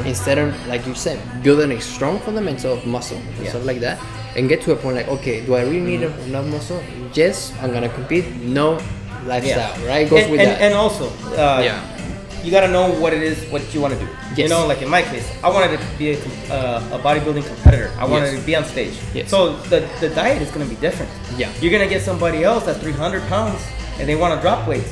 [0.06, 3.50] instead of like you said, building a strong fundamental of muscle and Yeah.
[3.50, 3.98] stuff like that,
[4.37, 6.80] and get to a point like, okay, do I really need enough muscle?
[7.14, 8.26] Yes, I'm gonna compete.
[8.42, 8.78] No
[9.26, 10.08] lifestyle, right?
[10.08, 10.61] Goes and, with and, that.
[10.61, 11.06] and also,
[11.38, 11.78] uh, Yeah.
[12.44, 14.08] you got to know what it is, what you want to do.
[14.42, 16.18] You know, like in my case, I wanted to be a,
[16.50, 17.90] uh, a bodybuilding competitor.
[17.98, 18.40] I wanted Yes.
[18.40, 18.94] to be on stage.
[19.14, 19.30] Yes.
[19.30, 21.11] So the, the diet is going to be different.
[21.38, 21.50] Yeah.
[21.61, 23.61] You're going to get somebody else that's 300 pounds
[24.00, 24.82] and they want to drop weight.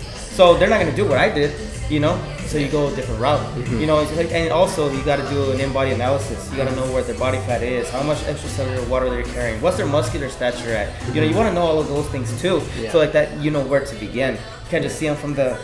[0.40, 1.52] So they're not going to do what I did,
[1.90, 2.16] you know?
[2.46, 3.44] So you go a different route.
[3.56, 3.78] Mm-hmm.
[3.78, 6.50] You know, it's like- and also you got to do an in-body analysis.
[6.50, 9.60] You got to know where their body fat is, how much extracellular water they're carrying,
[9.60, 10.88] what's their muscular stature at.
[11.14, 12.62] You know, you want to know all of those things too.
[12.78, 12.90] Yeah.
[12.90, 14.36] So like that, you know where to begin.
[14.36, 15.58] You can't just see them from the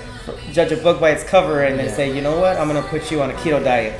[0.52, 1.94] judge a book by its cover and then Yeah.
[1.96, 3.98] say, you know what, I'm gonna put you on a keto diet.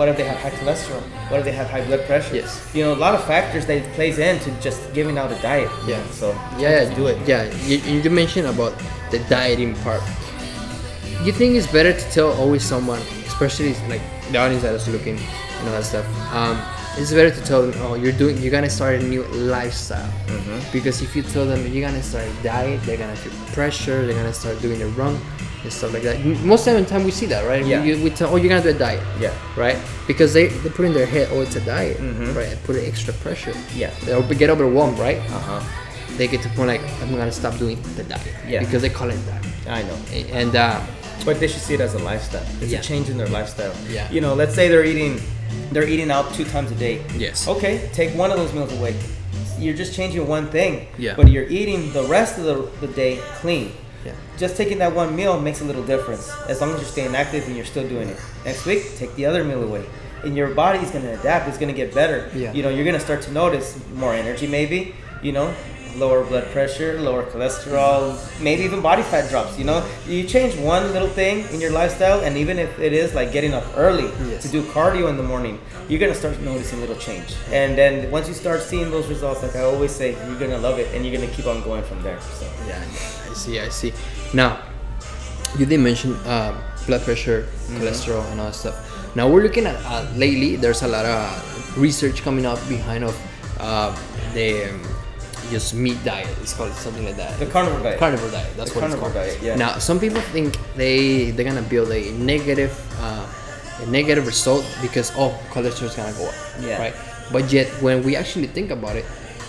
[0.00, 1.02] What if they have high cholesterol?
[1.28, 2.36] What if they have high blood pressure?
[2.36, 2.74] Yes.
[2.74, 5.70] You know, a lot of factors that plays into just giving out a diet.
[5.86, 6.02] Yeah.
[6.08, 7.18] So yeah, just do it.
[7.28, 8.72] Yeah, you, you mentioned about
[9.10, 10.00] the dieting part.
[11.22, 14.00] You think it's better to tell always someone, especially like
[14.32, 16.06] the audience that is looking and all that stuff.
[16.32, 16.56] Um,
[16.96, 20.10] it's better to tell them, oh, you're doing, you're gonna start a new lifestyle.
[20.28, 20.72] Mm-hmm.
[20.72, 24.06] Because if you tell them you're gonna start a diet, they're gonna feel pressure.
[24.06, 25.20] They're gonna start doing it wrong
[25.62, 26.24] and stuff like that.
[26.44, 27.64] Most of the time, we see that, right?
[27.64, 27.82] Yeah.
[27.82, 29.02] We, we tell, oh, you're gonna do a diet.
[29.20, 29.32] Yeah.
[29.56, 29.76] Right?
[30.06, 32.34] Because they, they put in their head, oh, it's a diet, Mhm.
[32.34, 32.48] right?
[32.48, 33.52] And put extra pressure.
[33.74, 33.90] Yeah.
[34.04, 35.18] They'll get overwhelmed, right?
[35.18, 35.62] Uh huh.
[36.16, 38.60] they get to the point like I'm gonna stop doing the diet Yeah.
[38.60, 39.44] because they call it diet.
[39.68, 39.96] I know.
[40.32, 40.80] And uh,
[41.24, 42.44] But they should see it as a lifestyle.
[42.60, 42.80] It's Yeah.
[42.80, 43.72] a change in their lifestyle.
[43.88, 44.10] Yeah.
[44.10, 45.20] You know, let's say they're eating,
[45.72, 47.00] they're eating out two times a day.
[47.16, 48.94] yes, Okay, take one of those meals away.
[49.58, 50.88] You're just changing one thing.
[50.98, 51.14] Yeah.
[51.16, 53.72] But you're eating the rest of the, the day clean.
[54.04, 56.30] Yeah, Just taking that one meal makes a little difference.
[56.48, 58.18] As long as you're staying active and you're still doing it.
[58.44, 59.84] Next week, take the other meal away.
[60.24, 62.30] And your body's gonna adapt, it's gonna get better.
[62.34, 62.52] Yeah.
[62.52, 65.52] You know, you're gonna start to notice more energy maybe, you know,
[65.96, 69.84] lower blood pressure, lower cholesterol, maybe even body fat drops, you know.
[70.06, 73.54] You change one little thing in your lifestyle and even if it is like getting
[73.54, 74.42] up early Yes.
[74.42, 75.58] to do cardio in the morning,
[75.88, 77.34] you're gonna start noticing little change.
[77.52, 80.78] And then once you start seeing those results, like I always say, you're gonna love
[80.78, 82.20] it and you're gonna keep on going from there.
[82.38, 82.82] So yeah.
[83.30, 83.92] I see, I see.
[84.34, 84.58] Now,
[85.58, 86.52] you did mention uh,
[86.86, 87.86] blood pressure, Mm-hmm.
[87.86, 88.76] cholesterol, and all that stuff.
[89.14, 90.56] Now we're looking at uh, lately.
[90.56, 93.14] There's a lot of research coming out behind of
[93.58, 93.94] uh,
[94.34, 94.82] the um,
[95.50, 96.26] just meat diet.
[96.42, 97.38] It's called something like that.
[97.38, 97.98] the carnivore diet.
[97.98, 98.50] carnivore diet.
[98.56, 99.14] That's The what it's called.
[99.14, 99.54] diet, yeah.
[99.54, 103.26] Now, some people think they they're gonna build a negative uh,
[103.82, 106.34] a negative result because oh cholesterol is gonna go up.
[106.62, 106.78] Yeah.
[106.78, 106.94] Right.
[107.30, 109.04] But yet, when we actually think about it,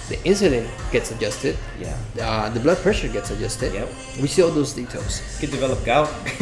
[0.10, 1.58] the insulin gets adjusted.
[1.80, 1.98] Yeah.
[2.20, 3.74] Uh, the blood pressure gets adjusted.
[3.74, 3.90] Yep.
[4.22, 5.22] We see all those details.
[5.34, 6.10] You could develop gout.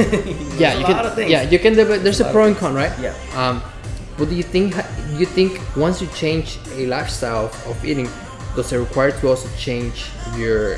[0.58, 1.06] yeah, you a can.
[1.06, 1.32] of things.
[1.32, 1.74] Yeah, you can.
[1.74, 2.92] Develop, there's A a pro and con, right?
[3.00, 3.14] Yeah.
[3.36, 3.62] Um,
[4.18, 4.76] but do you think
[5.16, 8.10] you think once you change a lifestyle of, of eating,
[8.56, 10.78] does it require to also change your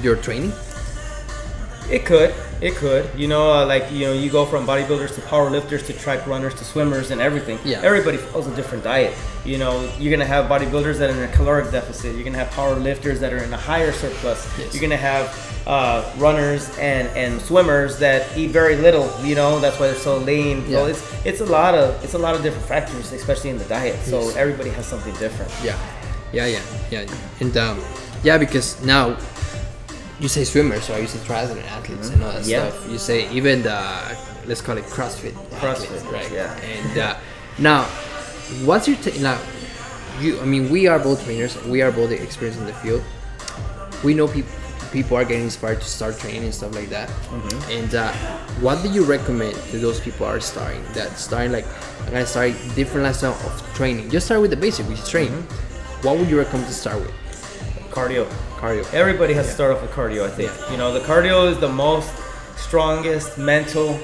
[0.00, 0.52] your training?
[1.90, 2.34] It could.
[2.60, 3.08] It could.
[3.16, 6.26] You know, uh, like you know, you go from bodybuilders to power lifters to track
[6.26, 7.58] runners to swimmers and everything.
[7.64, 7.80] Yeah.
[7.82, 9.14] Everybody follows a different diet.
[9.44, 12.14] You know, you're gonna have bodybuilders that are in a caloric deficit.
[12.14, 14.46] You're gonna have power lifters that are in a higher surplus.
[14.58, 14.72] Yes.
[14.72, 15.26] You're gonna have
[15.66, 19.10] uh, runners and and swimmers that eat very little.
[19.22, 20.62] You know, that's why they're so lean.
[20.62, 20.78] Yeah.
[20.78, 23.64] So it's it's a lot of it's a lot of different factors, especially in the
[23.66, 23.98] diet.
[24.04, 24.36] So Yes.
[24.36, 25.50] everybody has something different.
[25.62, 25.76] Yeah,
[26.32, 27.06] yeah, yeah, yeah,
[27.40, 27.80] and um,
[28.22, 29.16] yeah, because now
[30.20, 31.00] you say swimmers, right?
[31.02, 32.70] You say triathlon athletes and all that Yeah.
[32.70, 32.90] stuff.
[32.90, 35.32] You say even the let's call it CrossFit.
[35.60, 36.30] CrossFit, athletes, right?
[36.32, 36.54] yeah.
[36.60, 37.16] And uh,
[37.58, 37.84] now,
[38.64, 39.38] what's your t- now?
[40.20, 41.60] You, I mean, we are both trainers.
[41.64, 43.02] We are both experienced in the field.
[44.04, 44.50] We know people.
[44.92, 47.08] People are getting inspired to start training and stuff like that.
[47.08, 47.70] Mm-hmm.
[47.72, 48.12] And uh,
[48.60, 50.84] what do you recommend to those people are starting?
[50.92, 51.66] That starting like
[52.02, 54.08] I'm gonna start different lifestyle of training.
[54.10, 55.32] Just start with the basic, which is training.
[55.34, 56.06] Mm-hmm.
[56.06, 57.10] What would you recommend to start with?
[57.94, 58.24] Cardio.
[58.56, 58.92] Cardio.
[58.92, 60.50] Everybody has to start off with cardio, I think.
[60.68, 62.12] You know, the cardio is the most
[62.56, 64.00] strongest mental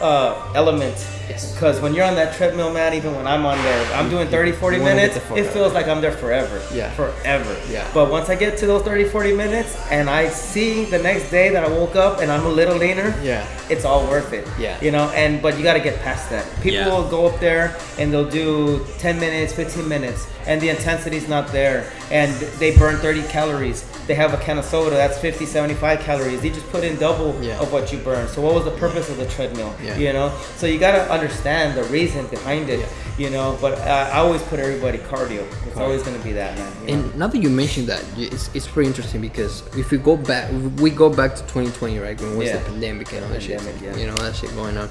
[0.00, 0.96] uh, element.
[1.28, 1.52] Yes.
[1.54, 4.52] Because when you're on that treadmill, man, even when I'm on there, I'm doing 30,
[4.52, 6.60] 40 you wanna get minutes, it feels like I'm there forever.
[6.72, 6.90] Yeah.
[6.92, 7.56] Forever.
[7.70, 7.86] Yeah.
[7.94, 11.48] But once I get to those 30, 40 minutes and I see the next day
[11.50, 13.46] that I woke up and I'm a little leaner, Yeah.
[13.68, 14.46] it's all worth it.
[14.58, 14.76] Yeah.
[14.80, 16.44] You know, and but you got to get past that.
[16.60, 16.88] People Yeah.
[16.88, 21.50] will go up there and they'll do 10 minutes, 15 minutes, and the intensity's not
[21.52, 23.82] there, and they burn 30 calories.
[24.06, 26.42] They have a can of soda that's 50, 75 calories.
[26.42, 27.58] They just put in double Yeah.
[27.60, 28.28] of what you burn.
[28.28, 29.72] So what was the purpose of the treadmill?
[29.82, 29.96] Yeah.
[29.96, 32.80] You know, so you got to understand the reason behind it.
[32.80, 32.88] Yeah.
[33.16, 35.42] You know, but uh, I always put everybody cardio.
[35.42, 35.80] It's Cardio.
[35.82, 36.72] always going to be that, man.
[36.88, 37.04] you know?
[37.04, 40.50] And now that you mentioned that, it's, it's pretty interesting because if we go back,
[40.78, 42.20] we go back to 2020, right?
[42.20, 42.58] When was Yeah.
[42.58, 43.96] the pandemic and all that shit, yeah.
[43.96, 44.88] you know, that shit going on.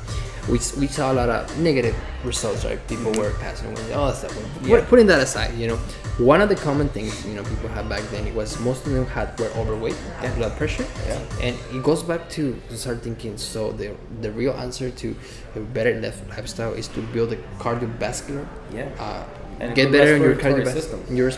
[0.47, 2.79] We, we saw a lot of negative results, right?
[2.87, 4.31] People were passing away, all that stuff.
[4.33, 4.67] Mm-hmm.
[4.67, 4.85] Yeah.
[4.89, 5.77] Putting that aside, you know,
[6.19, 8.91] one of the common things you know people had back then it was most of
[8.93, 11.19] them had were overweight, had blood pressure, Yeah.
[11.41, 13.37] and it goes back to start thinking.
[13.37, 15.15] So the the real answer to
[15.55, 18.89] a better lifestyle is to build a cardiovascular, Yeah.
[18.99, 19.23] uh,
[19.59, 20.99] And get better in your cardiovascular system.
[21.15, 21.31] your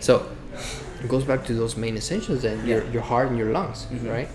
[0.00, 0.26] So
[1.02, 2.82] it goes back to those main essentials and your, Yeah.
[2.84, 2.92] Mm-hmm.
[2.94, 4.28] your heart and your lungs, right?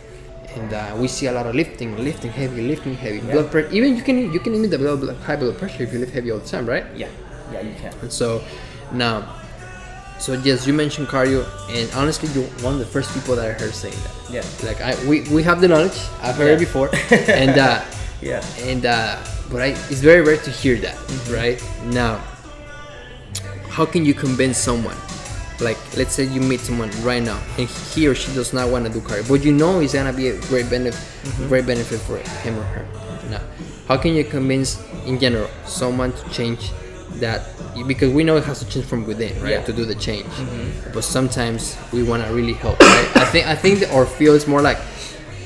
[0.55, 3.17] And uh, we see a lot of lifting, lifting heavy, lifting heavy.
[3.19, 3.31] Yeah.
[3.33, 3.71] Blood pressure.
[3.71, 6.31] Even you can you can limit the blood, high blood pressure if you lift heavy
[6.31, 6.85] all the time, right?
[6.95, 7.09] Yeah.
[7.51, 7.93] Yeah, you can.
[8.01, 8.41] And so
[8.91, 9.35] now,
[10.17, 13.53] so yes, you mentioned cardio, and honestly, you're one of the first people that I
[13.53, 14.15] heard saying that.
[14.31, 14.43] Yeah.
[14.67, 15.97] Like I, we, we have the knowledge.
[16.21, 17.83] I've heard it before, and uh,
[18.21, 18.41] Yeah.
[18.63, 19.19] and uh,
[19.51, 21.33] but I, it's very rare to hear that, Mm-hmm.
[21.35, 21.59] right?
[21.93, 22.17] Now,
[23.69, 24.95] how can you convince someone?
[25.59, 28.85] Like, let's say you meet someone right now, and he or she does not want
[28.87, 31.47] to do cardio, but you know it's gonna be a great benefit, Mm-hmm.
[31.47, 32.85] great benefit for him or her.
[33.31, 33.41] Now,
[33.87, 36.71] how can you convince, in general, someone to change
[37.19, 37.41] that?
[37.87, 39.51] Because we know it has to change from within, right?
[39.51, 39.57] Yeah.
[39.57, 39.65] Mm-hmm.
[39.65, 40.27] To do the change,
[40.93, 42.79] but sometimes we want to really help.
[42.79, 43.09] Right?
[43.17, 44.77] I think I think our field is more like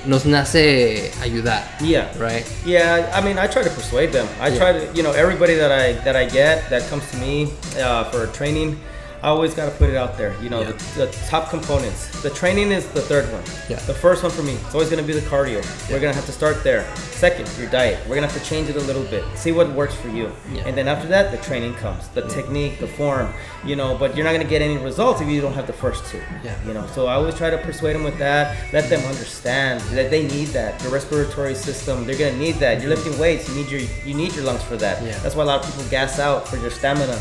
[0.05, 2.07] nos nace ayudar, Yeah.
[2.19, 2.45] right?
[2.65, 4.27] Yeah, I mean, I try to persuade them.
[4.41, 4.57] I Yeah.
[4.57, 8.03] try to, you know, everybody that I that I get that comes to me uh,
[8.11, 8.79] for training,
[9.21, 10.33] I always got to put it out there.
[10.41, 10.71] You know, Yeah.
[10.71, 12.07] the, the top components.
[12.21, 13.43] The training is the third one.
[13.69, 13.77] Yeah.
[13.85, 15.61] The first one for me, it's always gonna be the cardio.
[15.89, 16.85] We're gonna have to start there.
[17.11, 17.99] Second, your diet.
[18.07, 19.23] We're gonna have to change it a little bit.
[19.35, 20.31] See what works for you.
[20.53, 20.63] Yeah.
[20.67, 22.07] And then after that, the training comes.
[22.09, 23.33] The technique, the form.
[23.65, 26.05] You know, but you're not gonna get any results if you don't have the first
[26.09, 26.21] two.
[26.43, 26.55] Yeah.
[26.65, 28.55] You know, so I always try to persuade them with that.
[28.73, 30.81] Let them understand that they need that.
[30.81, 32.81] Your respiratory system, they're gonna need that.
[32.81, 33.49] You're lifting weights.
[33.49, 35.03] You need your you need your lungs for that.
[35.03, 35.17] Yeah.
[35.19, 37.19] That's why a lot of people gas out for your stamina,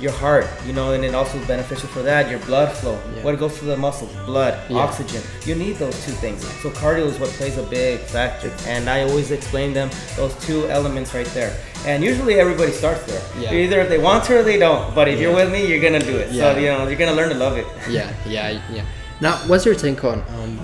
[0.00, 0.46] your heart.
[0.66, 2.30] You know, and it also beneficial for that.
[2.30, 2.98] Your blood flow.
[3.16, 3.22] Yeah.
[3.24, 4.12] What goes to the muscles?
[4.26, 4.78] Blood, Yeah.
[4.78, 5.22] oxygen.
[5.44, 6.42] You need those two things.
[6.62, 8.50] So cardio is what plays a big factor.
[8.66, 11.52] And I always explain them those two elements right there.
[11.86, 13.22] And usually everybody starts there.
[13.40, 13.52] Yeah.
[13.52, 14.94] Either if they want to or they don't.
[14.94, 15.22] But if Yeah.
[15.28, 16.30] you're with me, you're gonna do it.
[16.32, 16.52] Yeah.
[16.54, 17.66] So you know you're gonna learn to love it.
[17.88, 18.82] yeah, yeah, yeah.
[19.20, 20.60] Now, what's your take on um,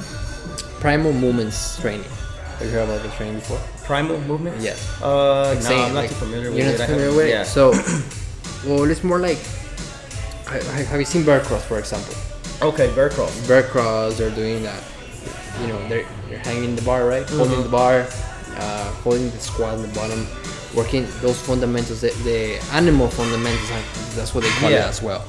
[0.81, 2.05] primal movements training?
[2.59, 3.59] Have you heard about the training before?
[3.85, 4.61] Primal movement?
[4.61, 4.79] Yes.
[5.03, 6.79] Uh, no, Saying, I'm not like, too familiar with You're it.
[6.79, 7.31] not I too familiar with it.
[7.31, 7.43] Yeah.
[7.45, 7.73] So,
[8.67, 9.39] well, it's more like,
[10.47, 12.15] ha- ha- have you seen bear cross, for example?
[12.63, 13.31] okay, bear crawl.
[13.47, 14.83] Bear cross, they're doing that.
[15.61, 17.25] You know, they're, they're hanging the bar, right?
[17.27, 17.37] Mm-hmm.
[17.39, 18.07] Holding the bar,
[18.57, 20.27] uh, holding the squat on the bottom,
[20.75, 23.69] working those fundamentals, the, the animal fundamentals.
[24.17, 25.25] That's what they call it as well.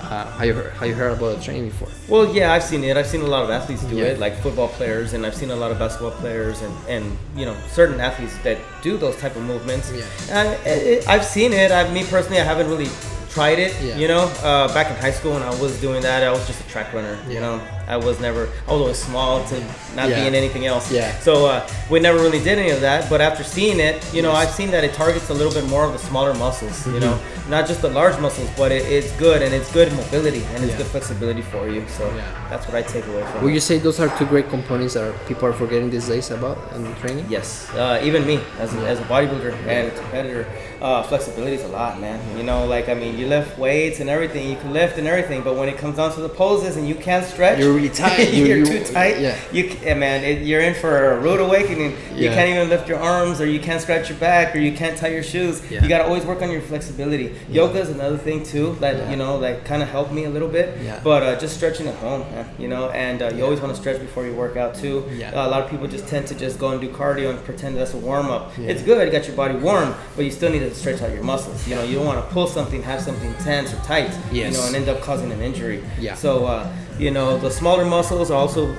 [0.00, 1.88] Uh, have you heard, have you heard about the training before?
[2.08, 2.96] Well, yeah, I've seen it.
[2.96, 4.04] I've seen a lot of athletes do Yeah.
[4.04, 7.44] it, like football players, and I've seen a lot of basketball players, and, and you
[7.44, 9.90] know certain athletes that do those type of movements.
[9.92, 10.04] Yeah.
[10.30, 11.72] And it, I've seen it.
[11.72, 12.88] I, me personally, I haven't really
[13.30, 13.74] tried it.
[13.82, 13.96] Yeah.
[13.96, 16.60] You know, uh, back in high school when I was doing that, I was just
[16.60, 17.18] a track runner.
[17.26, 17.34] Yeah.
[17.34, 18.42] You know, I was never.
[18.68, 19.56] I was always small to
[19.96, 20.20] not Yeah.
[20.20, 20.92] be in anything else.
[20.92, 21.18] Yeah.
[21.20, 23.08] So uh, we never really did any of that.
[23.08, 24.40] But after seeing it, you know, Yes.
[24.48, 26.86] I've seen that it targets a little bit more of the smaller muscles.
[26.86, 27.50] You know, Mm-hmm.
[27.50, 30.72] not just the large muscles, but it, it's good and it's good mobility and it's
[30.72, 30.78] Yeah.
[30.80, 31.82] good flexibility for you.
[31.96, 32.22] So Yeah.
[32.50, 33.54] that's what I take away from Would it.
[33.54, 36.94] you say those are two great components that people are forgetting these days about in
[37.02, 37.24] training?
[37.30, 40.44] Yes, uh, even me as a, as a bodybuilder and a competitor,
[40.82, 42.18] uh, flexibility is a lot, man.
[42.36, 45.40] You know, like I mean, you lift weights and everything, you can lift and everything,
[45.42, 48.32] but when it comes down to the poses and you can't stretch, You're really tight.
[48.38, 49.20] You- you're too tight.
[49.20, 49.36] yeah.
[49.52, 51.96] You ca- man, it, you're in for a rude awakening.
[52.14, 54.96] You can't even lift your arms, or you can't scratch your back, or you can't
[54.98, 55.62] tie your shoes.
[55.70, 55.82] Yeah.
[55.82, 57.34] You gotta always work on your flexibility.
[57.48, 59.10] Yoga is another thing too that Yeah.
[59.10, 60.66] you know that kind of helped me a little bit.
[60.82, 61.00] Yeah.
[61.02, 63.80] But uh, just stretching at home, man, you know, and uh, you always want to
[63.80, 65.04] stretch before you work out too.
[65.14, 65.30] Yeah.
[65.30, 67.76] Uh, a lot of people just tend to just go and do cardio and pretend
[67.76, 68.52] that's a warm up.
[68.58, 68.68] Yeah.
[68.70, 71.22] It's good, you got your body warm, but you still need to stretch out your
[71.24, 71.66] muscles.
[71.68, 74.64] You know, you don't want to pull something, have something tense or tight, you know,
[74.66, 75.84] and end up causing an injury.
[76.00, 76.14] Yeah.
[76.14, 78.74] So, uh, you know, the smaller muscles are also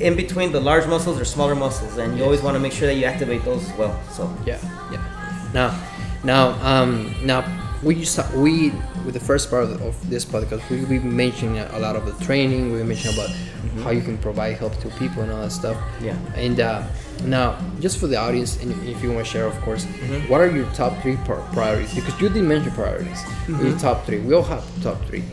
[0.00, 2.24] in between the large muscles or smaller muscles, and you Yes.
[2.26, 3.94] always want to make sure that you activate those as well.
[4.12, 4.58] So, Yeah,
[4.92, 4.98] yeah.
[5.52, 5.74] Now,
[6.24, 7.44] now, um, now
[7.82, 8.72] we to, we
[9.04, 12.72] with the first part of, this podcast, we we mentioned a lot of the training.
[12.72, 13.30] We mentioned about
[13.84, 15.76] how you can provide help to people and all that stuff.
[16.02, 16.16] Yeah.
[16.34, 16.82] And uh,
[17.24, 19.84] now, just for the audience, and if you want to share, of course,
[20.28, 21.16] what are your top three
[21.52, 21.94] priorities?
[21.94, 23.20] Because you did mention priorities.
[23.48, 24.20] Your top three.
[24.20, 25.24] We all have top three.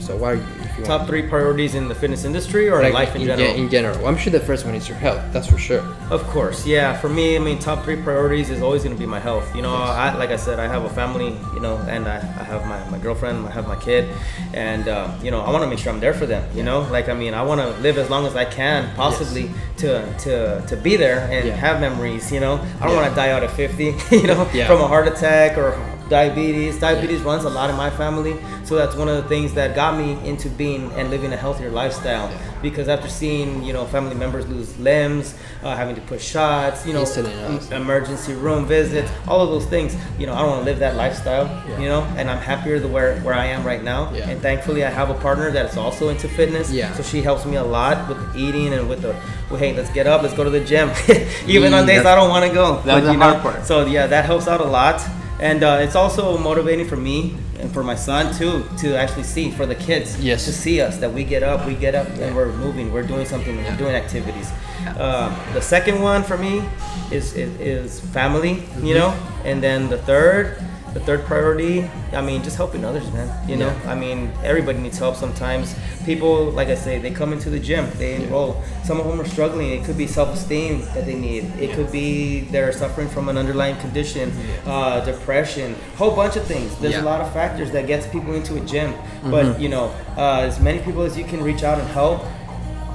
[0.00, 0.40] So why?
[0.84, 3.52] Top three priorities in the fitness industry or Like, life in, in, general?
[3.52, 5.20] ge- in general, I'm sure the first one is your health.
[5.32, 5.82] That's for sure.
[6.10, 6.96] Of course, yeah.
[6.96, 9.54] For me, I mean, top three priorities is always going to be my health.
[9.56, 9.88] You know, Yes.
[9.90, 12.78] I, like I said, I have a family, you know, and I, I have my,
[12.90, 14.08] my girlfriend, I have my kid,
[14.54, 16.82] and, uh, you know, I want to make sure I'm there for them, you know?
[16.92, 20.64] Like, I mean, I want to live as long as I can, possibly, to, to,
[20.68, 21.56] to be there and Yeah.
[21.56, 22.54] have memories, you know?
[22.80, 23.00] I don't Yeah.
[23.02, 23.84] want to die out at 50,
[24.16, 24.68] you know, Yeah.
[24.68, 25.72] from a heart attack or
[26.08, 26.78] diabetes.
[26.80, 29.96] Diabetes runs a lot in my family, so that's one of the things that got
[29.98, 32.30] me into being and living a healthier lifestyle.
[32.60, 36.92] Because after seeing you know family members lose limbs, uh, having to put shots, you
[36.92, 40.64] know, em- emergency room visits, all of those things, you know, I don't want to
[40.64, 41.78] live that lifestyle, Yeah.
[41.78, 44.12] you know, and I'm happier the where where I am right now.
[44.12, 44.28] Yeah.
[44.28, 46.72] And thankfully, I have a partner that is also into fitness.
[46.72, 46.92] Yeah.
[46.94, 49.14] So she helps me a lot with the eating and with the,
[49.50, 50.90] well, hey, let's get up, let's go to the gym,
[51.46, 52.82] even on days I don't want to go.
[52.84, 53.64] that's the you hard know, part.
[53.66, 55.00] So yeah, that helps out a lot,
[55.40, 59.50] and uh, it's also motivating for me and for my son too to actually see
[59.50, 60.18] for the kids.
[60.20, 60.44] Yes.
[60.46, 63.26] To see us that we get up, we get up, and we're moving, we're doing
[63.26, 64.50] something, we're doing activities.
[64.98, 66.62] Um, the second one for me
[67.10, 68.86] is is, is family, Mm-hmm.
[68.86, 69.10] you know,
[69.44, 70.58] and then the third.
[70.94, 73.28] The third priority, I mean, just helping others, man.
[73.48, 73.92] You know, Yeah.
[73.92, 75.74] I mean, everybody needs help sometimes.
[76.06, 78.62] People, like I say, they come into the gym, they enroll.
[78.84, 79.70] Some of them are struggling.
[79.72, 81.44] It could be self-esteem that they need.
[81.60, 81.74] It Yeah.
[81.76, 84.32] could be they're suffering from an underlying condition,
[84.66, 86.74] uh, depression, whole bunch of things.
[86.80, 87.02] There's Yeah.
[87.02, 88.94] a lot of factors that gets people into a gym.
[89.24, 92.24] But you know, uh, as many people as you can reach out and help,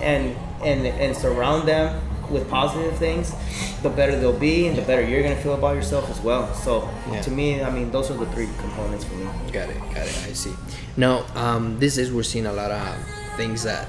[0.02, 2.00] and and and surround them
[2.34, 3.34] with positive things,
[3.82, 6.54] the better they'll be, and the better you're gonna feel about yourself as well.
[6.56, 7.22] So Yeah.
[7.22, 9.28] to me, I mean, those are the three components for me.
[9.52, 10.18] Got it, got it.
[10.30, 10.54] I see.
[10.98, 12.84] Now, um, this is we're seeing a lot of
[13.38, 13.88] things that,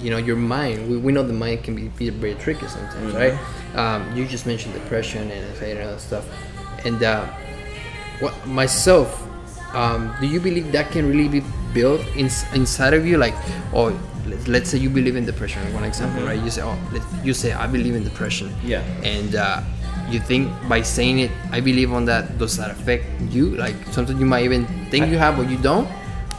[0.00, 0.88] you know, your mind.
[0.88, 3.34] We, we know the mind can be, be very tricky sometimes, right?
[3.74, 6.24] Um, you just mentioned depression and anxiety and other stuff,
[6.84, 7.26] and uh,
[8.20, 9.20] what myself.
[9.74, 13.16] Um, do you believe that can really be built in, inside of you?
[13.18, 13.34] Like,
[13.74, 13.90] oh,
[14.26, 15.60] let's, let's say you believe in depression.
[15.74, 16.40] One example, right?
[16.40, 16.78] You say, oh,
[17.22, 18.54] you say I believe in depression.
[18.62, 18.80] Yeah.
[19.02, 19.62] And uh,
[20.08, 22.38] you think by saying it, I believe on that.
[22.38, 23.56] Does that affect you?
[23.56, 25.88] Like something you might even think you have, but you don't.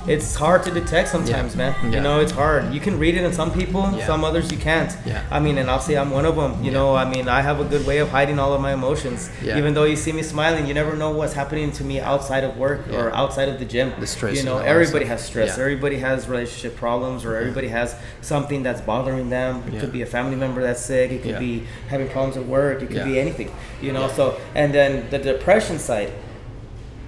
[0.08, 1.58] It's hard to detect sometimes, Yeah.
[1.58, 1.76] man.
[1.84, 1.98] Yeah.
[1.98, 2.74] You know, it's hard.
[2.74, 4.06] You can read it in some people, Yeah.
[4.06, 4.92] some others you can't.
[5.06, 5.22] Yeah.
[5.32, 6.64] I mean, and I'll say I'm one of them.
[6.64, 9.30] You know, I mean, I have a good way of hiding all of my emotions.
[9.44, 9.58] Yeah.
[9.58, 12.58] Even though you see me smiling, you never know what's happening to me outside of
[12.58, 13.94] work or outside of the gym.
[14.00, 15.58] The stress You know, everybody has stress.
[15.58, 19.64] Everybody has relationship problems, or everybody has something that's bothering them.
[19.72, 21.12] It could be a family member that's sick.
[21.12, 22.82] It could be having problems at work.
[22.84, 23.52] It could be anything.
[23.82, 26.12] You know, so and then the depression side.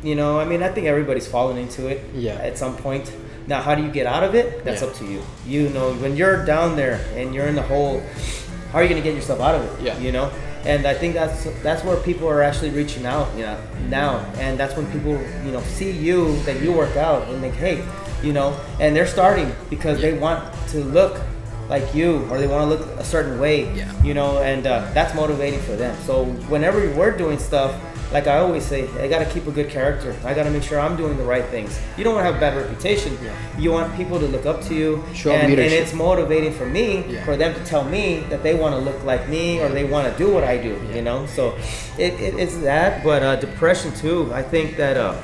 [0.08, 2.36] You know, I mean, I think everybody's fallen into it Yeah.
[2.50, 3.12] at some point.
[3.46, 4.64] Now, how do you get out of it?
[4.64, 4.88] That's Yeah.
[4.88, 5.20] up to you.
[5.46, 8.02] You know, when you're down there and you're in the hole,
[8.72, 9.72] how are you gonna get yourself out of it?
[9.84, 9.98] Yeah.
[10.00, 10.30] You know,
[10.66, 13.28] and I think that's that's where people are actually reaching out.
[13.38, 13.58] You know,
[13.90, 17.56] now, and that's when people you know see you that you work out and think,
[17.56, 17.78] hey,
[18.24, 20.40] you know, and they're starting because they want
[20.72, 21.20] to look
[21.70, 23.58] like you or they want to look a certain way.
[23.76, 23.92] Yeah.
[24.08, 25.94] You know, and uh, that's motivating for them.
[26.08, 26.14] So
[26.48, 27.74] whenever we're doing stuff.
[28.12, 30.16] Like I always say, I gotta keep a good character.
[30.24, 31.78] I gotta make sure I'm doing the right things.
[31.98, 33.18] You don't want to have a bad reputation.
[33.22, 33.36] Yeah.
[33.60, 37.04] You want people to look up to you, Show and, and it's motivating for me
[37.08, 37.26] Yeah.
[37.26, 40.10] for them to tell me that they want to look like me or they want
[40.12, 40.80] to do what I do.
[40.88, 40.96] Yeah.
[40.96, 41.56] You know, so
[41.98, 43.04] it, it, it's that.
[43.04, 44.32] But uh, depression too.
[44.34, 45.20] I think that uh,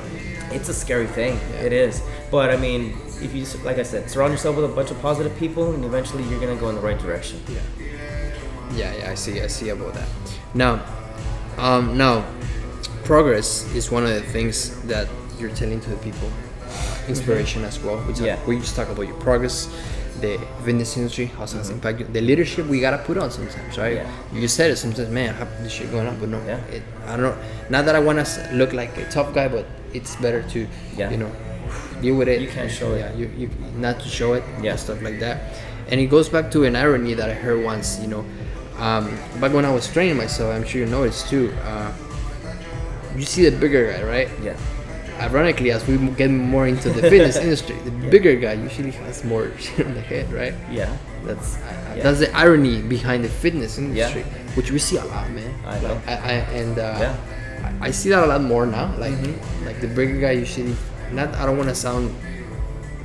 [0.50, 1.38] it's a scary thing.
[1.62, 2.02] It is.
[2.30, 5.00] But I mean, if you just, like I said, surround yourself with a bunch of
[5.00, 7.40] positive people, and eventually you're gonna go in the right direction.
[7.48, 7.60] Yeah.
[8.74, 9.40] Yeah, yeah, I see.
[9.40, 10.08] I see about that.
[10.52, 10.84] Now,
[11.58, 12.24] um, now,
[13.04, 16.30] progress is one of the things that you're telling to the people.
[17.08, 18.02] Inspiration as well.
[18.06, 18.38] We, talk, Yeah.
[18.46, 19.68] we just talk about your progress,
[20.20, 23.96] the fitness industry, how it impact you, the leadership we gotta put on sometimes, right?
[23.96, 24.10] Yeah.
[24.32, 26.56] You said it sometimes, man, I have this shit going on, but no, Yeah.
[26.72, 27.36] it, I don't know.
[27.68, 31.10] Not that I want to look like a tough guy, but it's better to, Yeah.
[31.10, 31.30] you know,
[32.00, 32.40] deal with it.
[32.40, 33.00] You can't show it.
[33.00, 34.42] Yeah, you, you not to show it.
[34.62, 34.76] Yeah.
[34.76, 35.42] stuff like that.
[35.90, 37.98] And it goes back to an irony that I heard once.
[38.00, 38.24] You know,
[38.78, 41.52] um, back when I was training myself, I'm sure you noticed too.
[41.66, 41.92] Uh,
[43.16, 44.28] you see the bigger guy, right?
[44.42, 44.56] Yeah.
[45.20, 49.50] Ironically, as we get more into the fitness industry, the bigger guy usually has more
[49.58, 50.54] shit on the head, right?
[50.70, 50.90] Yeah.
[51.24, 51.56] That's
[51.96, 52.02] yeah.
[52.02, 54.22] That's the irony behind the fitness industry,
[54.58, 55.54] which we see a lot, man.
[55.64, 55.94] I know.
[55.94, 57.16] Like, I, I, and uh, Yeah.
[57.80, 58.92] I, I see that a lot more now.
[58.98, 59.66] Like, Mm-hmm.
[59.66, 60.74] like the bigger guy usually.
[61.12, 62.10] Not, I don't want to sound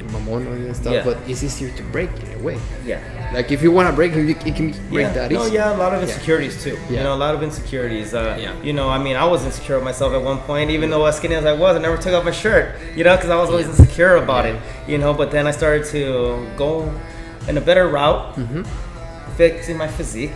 [0.09, 1.03] mamon and stuff, Yeah.
[1.05, 2.57] but it's easier to break in a way.
[2.85, 2.99] yeah.
[3.33, 5.13] Like if you want to break him, you, you can break yeah.
[5.13, 6.07] that No, yeah, a lot of Yeah.
[6.07, 6.77] insecurities too.
[6.89, 6.97] Yeah.
[6.97, 8.13] You know, a lot of insecurities.
[8.13, 8.53] Uh, Yeah.
[8.63, 11.17] You know, I mean, I was insecure of myself at one point, even though as
[11.17, 12.75] skinny as I was, I never took off my shirt.
[12.95, 13.73] You know, because I was always Yeah.
[13.73, 14.53] insecure about Yeah.
[14.53, 14.61] it.
[14.91, 16.91] You know, but then I started to go
[17.47, 18.63] in a better route, Mm-hmm.
[19.37, 20.35] fixing my physique.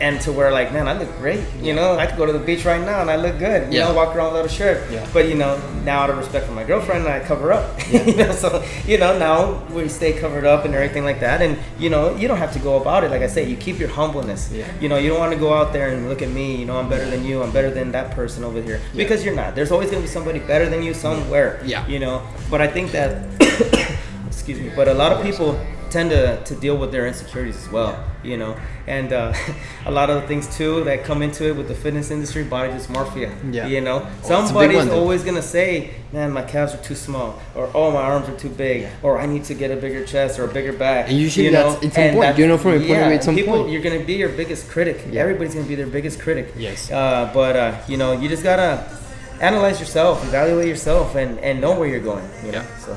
[0.00, 1.40] And to where like, man, I look great.
[1.60, 3.72] You know, I could go to the beach right now and I look good.
[3.72, 3.88] You Yeah.
[3.88, 4.88] know, walk around without a shirt.
[4.90, 5.04] Yeah.
[5.12, 7.66] But you know, now out of respect for my girlfriend, I cover up.
[7.92, 11.42] you know, so you know now we stay covered up and everything like that.
[11.42, 13.42] And you know, you don't have to go about it like I say.
[13.48, 14.50] You keep your humbleness.
[14.52, 14.66] Yeah.
[14.80, 16.56] You know, you don't want to go out there and look at me.
[16.56, 17.42] You know, I'm better than you.
[17.42, 19.02] I'm better than that person over here Yeah.
[19.02, 19.54] because you're not.
[19.56, 21.60] There's always gonna be somebody better than you somewhere.
[21.64, 21.84] Yeah.
[21.88, 23.10] You know, but I think that.
[24.26, 24.70] excuse me.
[24.74, 25.58] But a lot of people
[25.90, 28.56] tend to, to deal with their insecurities as well, you know.
[28.86, 29.32] And uh,
[29.86, 32.72] a lot of the things too that come into it with the fitness industry, body
[32.72, 33.30] dysmorphia.
[33.52, 33.66] Yeah.
[33.66, 37.70] You know, Oh, a somebody's always gonna say, "Man, my calves are too small," or
[37.74, 38.90] "Oh, my arms are too big," Yeah.
[39.02, 41.52] or "I need to get a bigger chest or a bigger back." And usually you
[41.52, 41.64] know?
[41.70, 43.70] that's- it's And that's- You know from your point yeah, it's on people, point.
[43.72, 44.98] You're gonna be your biggest critic.
[45.10, 45.22] Yeah.
[45.22, 46.52] Everybody's gonna be their biggest critic.
[46.56, 46.90] Yes.
[46.90, 48.84] Uh, but uh, you know, you just gotta
[49.40, 52.28] analyze yourself, evaluate yourself, and and know where you're going.
[52.44, 52.62] You know?
[52.62, 52.78] Yeah.
[52.84, 52.96] So.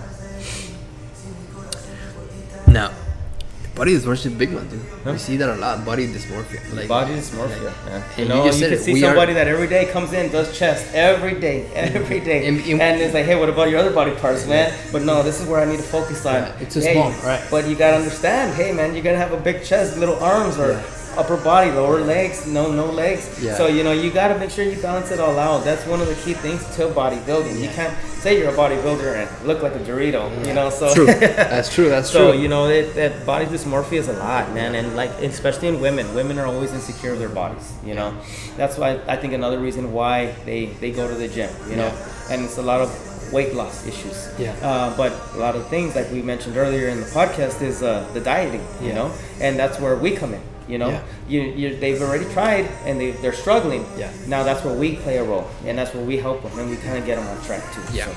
[3.82, 4.80] Body dysmorphia is a big one, dude.
[5.04, 5.14] Huh?
[5.14, 5.84] We see that a lot.
[5.84, 6.62] Body dysmorphia.
[6.76, 7.64] Like, Body dysmorphia.
[7.66, 9.66] like- and You you know, you, said can it, see we are- somebody that every
[9.68, 13.36] day comes in, does chest every day, every day, And- and, and- it's like, hey,
[13.42, 14.72] what about your other body parts, man?
[14.92, 16.36] But no, this is where I need to focus on.
[16.36, 17.42] Yeah, it's too Hey, small, right.
[17.50, 20.74] But you gotta understand, hey, man, you're gonna have a big chest, little arms, or
[20.74, 20.82] Yeah.
[21.18, 23.40] Upper body, lower legs, no, no legs.
[23.42, 23.56] Yeah.
[23.56, 25.64] So you know, you gotta make sure you balance it all out.
[25.64, 27.60] That's one of the key things to bodybuilding.
[27.62, 30.70] You can't say you're a bodybuilder and look like a Dorito, you know.
[30.70, 31.06] So True.
[31.52, 31.90] That's true.
[31.90, 32.42] That's so true.
[32.42, 36.14] you know it, that body dysmorphia is a lot, man, and like especially in women,
[36.16, 37.74] women are always insecure of their bodies.
[37.86, 38.16] You know,
[38.58, 41.50] that's why I think another reason why they they go to the gym.
[41.70, 41.92] You know,
[42.30, 42.90] and it's a lot of
[43.34, 44.30] weight loss issues.
[44.38, 44.52] Yeah.
[44.62, 48.06] Uh, but a lot of things like we mentioned earlier in the podcast is uh,
[48.14, 48.62] the dieting.
[48.82, 48.96] You Yeah.
[48.96, 50.42] know, and that's where we come in.
[50.68, 51.02] You know, Yeah.
[51.28, 53.86] you, you they've already tried and they they're struggling.
[53.98, 54.12] Yeah.
[54.28, 56.78] Now that's where we play a role, and that's where we help them, and we
[56.78, 57.82] kind of get them on track too.
[57.94, 58.14] Yeah, So,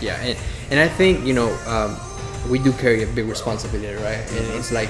[0.00, 0.38] yeah, and,
[0.70, 1.96] and I think you know um,
[2.50, 4.22] we do carry a big responsibility, right?
[4.36, 4.88] And it's like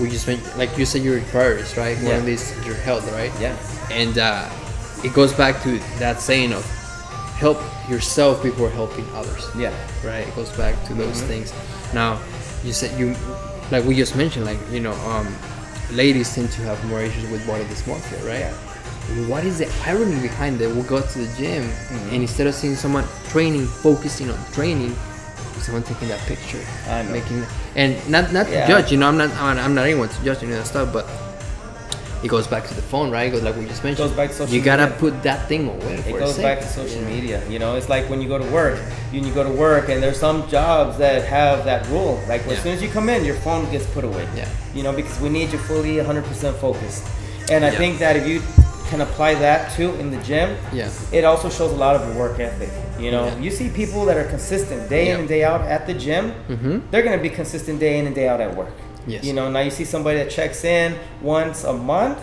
[0.00, 1.96] we just mentioned, like you said, your priorities, right?
[1.98, 2.16] One Yeah.
[2.18, 3.30] of these your health, right?
[3.40, 3.54] Yeah.
[3.90, 4.48] And uh,
[5.04, 6.64] it goes back to that saying of
[7.36, 7.58] help
[7.90, 9.46] yourself before helping others.
[9.56, 9.72] Yeah.
[10.04, 10.26] Right.
[10.26, 11.26] It goes back to those Mm-hmm.
[11.28, 11.52] things.
[11.92, 12.18] Now,
[12.64, 13.14] you said you,
[13.70, 15.26] like we just mentioned, like you know, um,
[15.92, 18.40] ladies tend to have more issues with body dysmorphia, right?
[18.40, 18.54] Yeah.
[19.28, 20.68] What is the irony behind that?
[20.74, 22.08] We'll go to the gym Mm-hmm.
[22.14, 24.94] and instead of seeing someone training, focusing on training,
[25.60, 27.12] someone taking that picture, I know.
[27.12, 27.44] making
[27.76, 28.66] and not not Yeah.
[28.66, 28.92] to judge.
[28.92, 31.04] You know, I'm not I'm, I'm not anyone to judge any of that stuff, but
[32.22, 33.26] it goes back to the phone, right?
[33.28, 34.06] It goes like we just mentioned.
[34.06, 34.98] It Goes back to social you gotta media.
[34.98, 35.94] put that thing away.
[36.06, 37.42] It goes back to social media.
[37.48, 38.78] You know, it's like when you go to work,
[39.12, 42.20] you, you go to work, and there's some jobs that have that rule.
[42.28, 42.52] Like Yeah.
[42.54, 44.26] as soon as you come in, your phone gets put away.
[44.36, 44.48] Yeah.
[44.74, 47.04] You know, because we need you fully 100% focused.
[47.50, 47.78] And I Yeah.
[47.78, 48.40] think that if you
[48.88, 50.88] can apply that too in the gym, Yeah.
[51.12, 52.68] it also shows a lot of your work ethic.
[53.00, 53.38] You know, Yeah.
[53.44, 55.14] you see people that are consistent day Yeah.
[55.14, 56.32] in and day out at the gym.
[56.48, 56.82] Mhm.
[56.90, 58.70] They're gonna be consistent day in and day out at work.
[59.06, 59.24] Yes.
[59.24, 62.18] You know, now you see somebody that checks in once a month.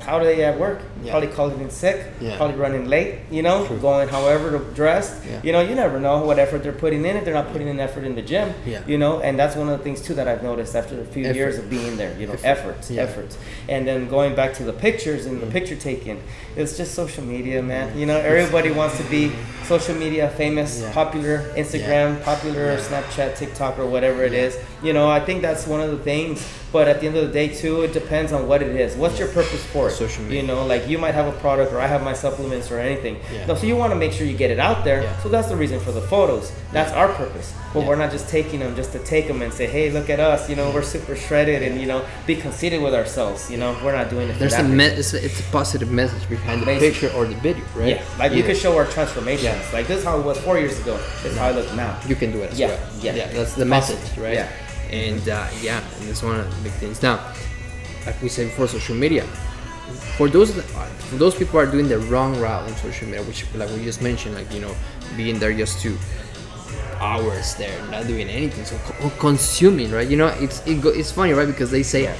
[0.00, 0.80] How do they at work?
[1.04, 1.12] Yeah.
[1.12, 2.06] Probably calling in sick.
[2.20, 2.36] Yeah.
[2.36, 3.20] Probably running late.
[3.30, 3.78] You know, True.
[3.78, 5.24] going however dressed.
[5.24, 5.40] Yeah.
[5.42, 7.78] You know, you never know what effort they're putting in if they're not putting in
[7.78, 8.54] effort in the gym.
[8.66, 8.82] Yeah.
[8.86, 11.24] You know, and that's one of the things too that I've noticed after a few
[11.24, 11.36] Effort.
[11.36, 12.18] years of being there.
[12.18, 12.46] You know, Effort.
[12.54, 13.02] efforts, Yeah.
[13.02, 13.38] efforts,
[13.68, 15.52] and then going back to the pictures and the mm-hmm.
[15.52, 16.22] picture taking.
[16.56, 17.90] It's just social media, man.
[17.90, 17.98] Mm-hmm.
[17.98, 19.32] You know, everybody wants to be
[19.64, 22.78] social media famous, popular, Instagram, popular.
[22.78, 24.58] Snapchat, TikTok, or whatever it is.
[24.82, 26.46] You know, I think that's one of the things.
[26.72, 28.96] But at the end of the day, too, it depends on what it is.
[28.96, 29.92] What's your purpose for it?
[29.92, 30.40] Social media.
[30.40, 33.16] You know, like you might have a product, or I have my supplements, or anything.
[33.32, 33.46] Yeah.
[33.46, 35.02] No, so you want to make sure you get it out there.
[35.02, 35.18] Yeah.
[35.22, 36.52] So that's the reason for the photos.
[36.72, 37.52] That's our purpose.
[37.72, 37.88] But Yeah.
[37.88, 40.48] we're not just taking them just to take them and say, hey, look at us.
[40.48, 43.50] You know, we're super shredded, and you know, be conceited with ourselves.
[43.50, 44.34] You know, we're not doing it.
[44.34, 46.92] For There's that a me- it's, a, it's a positive message behind the Basic.
[46.94, 47.88] picture or the video, right?
[47.88, 48.46] Yeah, like we Yeah.
[48.46, 49.44] could show our transformations.
[49.44, 49.72] Yeah.
[49.72, 50.96] Like this is how it was four years ago.
[51.22, 51.96] This is how I look now.
[52.06, 52.78] you can do it as Yeah, well.
[53.00, 53.14] yeah.
[53.14, 53.26] Yeah.
[53.32, 53.98] that's the Possible.
[54.00, 54.34] message, right?
[54.34, 54.48] Yeah.
[54.90, 57.02] And uh, yeah, and that's one of the big things.
[57.02, 57.18] Now,
[58.06, 59.24] like we said before, social media.
[60.16, 63.44] For those for those people who are doing the wrong route on social media, which
[63.54, 64.74] like we just mentioned, like you know,
[65.16, 65.96] being there just to
[67.00, 70.08] hours there, not doing anything, so co- consuming, right?
[70.08, 71.46] You know, it's it go, it's funny, right?
[71.46, 72.04] Because they say.
[72.04, 72.16] Yeah.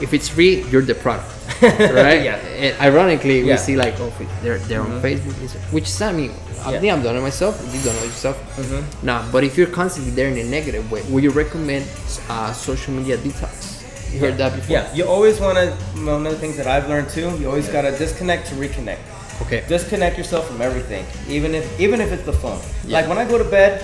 [0.00, 1.30] If it's free, you're the product,
[1.62, 2.24] right?
[2.24, 2.34] Yeah.
[2.58, 4.10] And ironically, we see like, oh,
[4.42, 5.30] they're they're on Facebook,
[5.72, 6.32] which is I mean,
[6.66, 6.80] I Yeah.
[6.80, 7.54] think I've done it myself.
[7.72, 8.34] You done it yourself.
[8.58, 8.82] Mhm.
[9.04, 11.86] Nah, but if you're constantly there in a negative way, would you recommend
[12.28, 13.71] uh, social media detox?
[14.12, 14.72] You heard that before?
[14.72, 15.70] Yeah, you always want to.
[16.04, 19.00] One of the things that I've learned too, you always got to disconnect to reconnect.
[19.42, 19.64] Okay.
[19.66, 22.60] Disconnect yourself from everything, even if even if it's the phone.
[22.84, 23.00] Yeah.
[23.00, 23.82] Like when I go to bed,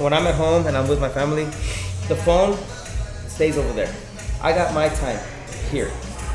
[0.00, 1.44] when I'm at home and I'm with my family,
[2.08, 2.56] the phone
[3.28, 3.92] stays over there.
[4.42, 5.20] I got my time
[5.70, 5.90] here.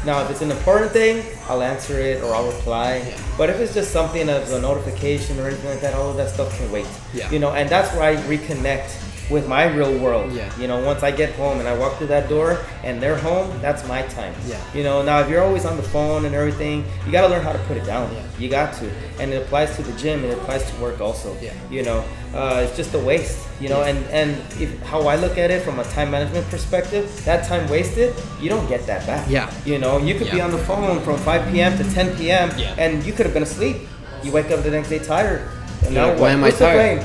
[0.05, 2.97] Now, if it's an important thing, I'll answer it or I'll reply.
[2.97, 3.17] Yeah.
[3.37, 6.29] But if it's just something as a notification or anything like that, all of that
[6.29, 6.87] stuff can wait.
[7.13, 7.31] Yeah.
[7.31, 8.91] You know, and that's where I reconnect
[9.29, 10.31] with my real world.
[10.33, 10.51] Yeah.
[10.59, 13.49] You know, once I get home and I walk through that door and they're home,
[13.61, 14.33] that's my time.
[14.47, 14.59] Yeah.
[14.75, 17.43] You know, now if you're always on the phone and everything, you got to learn
[17.43, 18.11] how to put it down.
[18.13, 18.23] Yeah.
[18.39, 21.35] You got to, and it applies to the gym and it applies to work also.
[21.41, 21.53] Yeah.
[21.71, 22.03] You know,
[22.33, 23.39] uh, it's just a waste.
[23.61, 27.07] You know, and and if, how I look at it from a time management perspective,
[27.23, 29.29] that time wasted, you don't get that back.
[29.29, 29.49] Yeah.
[29.65, 31.77] You know, you could be on the phone from 5 p.m.
[31.77, 32.51] to 10 p.m.
[32.57, 32.75] Yeah.
[32.77, 33.77] and you could have been asleep.
[34.23, 35.47] You wake up the next day tired.
[35.85, 37.03] And You're now why what- am I tired?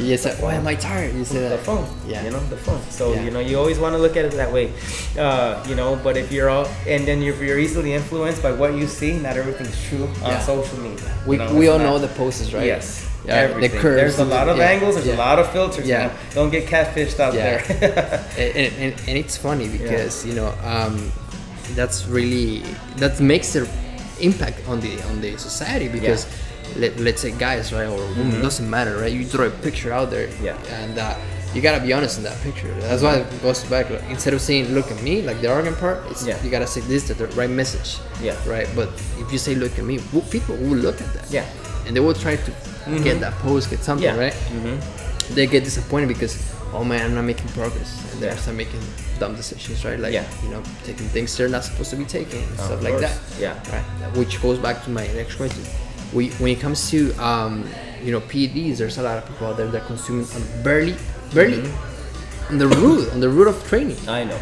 [0.00, 1.60] You say, "Why am I tired?" You say the that.
[1.60, 1.86] phone.
[2.06, 2.24] Yeah.
[2.24, 2.80] You know, the phone.
[2.90, 3.22] So Yeah.
[3.24, 4.72] you know, you always want to look at it that way.
[5.18, 8.74] Uh, you know, but if you're all, and then if you're easily influenced by what
[8.74, 10.40] you see, not everything's true on Yeah.
[10.52, 11.10] social media.
[11.26, 12.64] We, You know, we all not- know the poses, right?
[12.66, 12.86] Yes.
[13.26, 13.80] Yeah, the everything.
[13.80, 14.94] curves There's a lot of yeah, angles.
[14.94, 15.16] There's yeah.
[15.20, 15.86] a lot of filters.
[15.86, 16.08] Yeah.
[16.34, 17.60] Don't get catfished out Yeah.
[17.60, 18.24] there.
[18.38, 21.12] and, and, and it's funny because you know um,
[21.76, 22.62] that's really
[22.96, 23.68] that makes the
[24.20, 26.26] impact on the on the society because
[26.76, 30.10] let, let's say guys right or women doesn't matter right you throw a picture out
[30.10, 30.44] there Mm-hmm.
[30.44, 30.56] Yeah.
[30.80, 31.14] and uh,
[31.54, 34.40] you gotta be honest in that picture that's why it goes back like, instead of
[34.40, 36.40] saying look at me like the arrogant part it's Yeah.
[36.44, 38.36] you gotta say this the right message Yeah.
[38.48, 39.98] right but if you say look at me
[40.30, 41.44] people will look at that Yeah.
[41.86, 42.52] and they will try to
[43.02, 44.16] get that post get something Yeah.
[44.16, 45.34] right mm-hmm.
[45.34, 46.38] they get disappointed because
[46.72, 48.36] oh man I'm not making progress and they Yeah.
[48.36, 48.80] start making
[49.18, 50.24] dumb decisions right like Yeah.
[50.44, 53.18] you know taking things they're not supposed to be taking and stuff like that.
[53.40, 53.54] Yeah.
[53.74, 53.84] right
[54.16, 55.62] which goes back to my next question
[56.12, 57.68] we, when it comes to um,
[58.02, 60.96] you know PEDs there's a lot of people out there that consume on barely
[61.34, 62.52] barely Mm-hmm.
[62.52, 64.38] on the root on the root of training I know.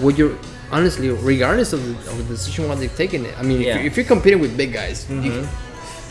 [0.00, 0.38] would you
[0.70, 3.76] honestly regardless of the, of the decision what they've taken I mean Yeah.
[3.76, 5.46] if, you, if you're competing with big guys you, Mhm.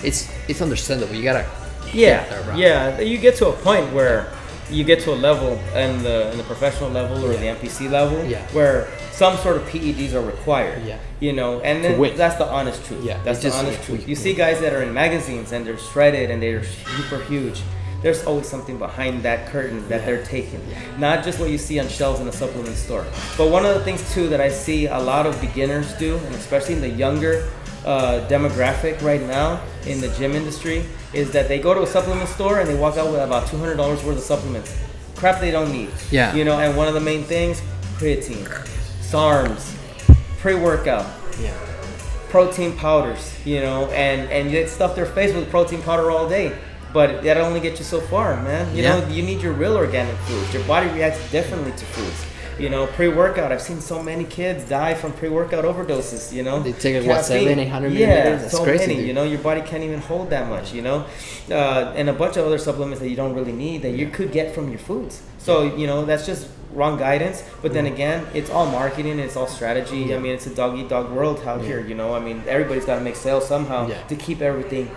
[0.03, 1.45] it's it's understandable you gotta
[1.93, 2.23] Yeah,
[2.55, 3.01] yeah.
[3.01, 4.31] You get to a point where
[4.69, 8.23] you get to a level in the in the professional level or the NPC level
[8.23, 8.39] Yeah.
[8.55, 10.83] where some sort of PEDs are required.
[10.85, 10.97] Yeah.
[11.19, 13.03] You know, and then that's the honest truth.
[13.03, 14.01] Yeah, That's the just honest truth.
[14.05, 17.61] we- You see guys that are in magazines and they're shredded and they're super huge.
[18.01, 20.05] There's always something behind that curtain that Yeah.
[20.07, 20.59] they're taking.
[20.97, 23.05] Not just what you see on shelves in a supplement store.
[23.37, 26.33] But one of the things too that I see a lot of beginners do, and
[26.35, 27.43] especially in the younger
[27.85, 30.83] uh, demographic right now in the gym industry,
[31.13, 33.57] is that they go to a supplement store and they walk out with about two
[33.57, 34.71] hundred dollars worth of supplements.
[35.15, 35.89] Crap they don't need.
[36.11, 36.33] Yeah.
[36.35, 37.59] You know, and one of the main things,
[37.97, 38.45] creatine,
[39.11, 39.75] SARMs,
[40.39, 41.05] pre-workout,
[41.41, 41.53] yeah
[42.29, 46.53] protein powders, you know, and and you stuff their face with protein powder all day.
[46.93, 48.73] But that'll only gets you so far, man.
[48.75, 48.99] You Yeah.
[48.99, 50.53] know, you need your real organic foods.
[50.53, 52.19] Your body reacts differently to foods.
[52.59, 53.51] You know, pre-workout.
[53.51, 56.31] I've seen so many kids die from pre-workout overdoses.
[56.31, 58.41] You know, They take, what, seven, 800 Yeah, milliliters?
[58.41, 58.95] That's so crazy, many.
[58.99, 59.07] dude.
[59.07, 60.71] You know, your body can't even hold that much.
[60.73, 61.05] You know,
[61.49, 64.31] uh, and a bunch of other supplements that you don't really need that you could
[64.31, 65.21] get from your foods.
[65.37, 67.43] So you know, that's just wrong guidance.
[67.61, 69.19] But then again, it's all marketing.
[69.19, 70.13] It's all strategy.
[70.15, 71.79] I mean, it's a dog eat dog world out here.
[71.79, 74.01] You know, I mean, everybody's got to make sales somehow Yeah.
[74.07, 74.89] to keep everything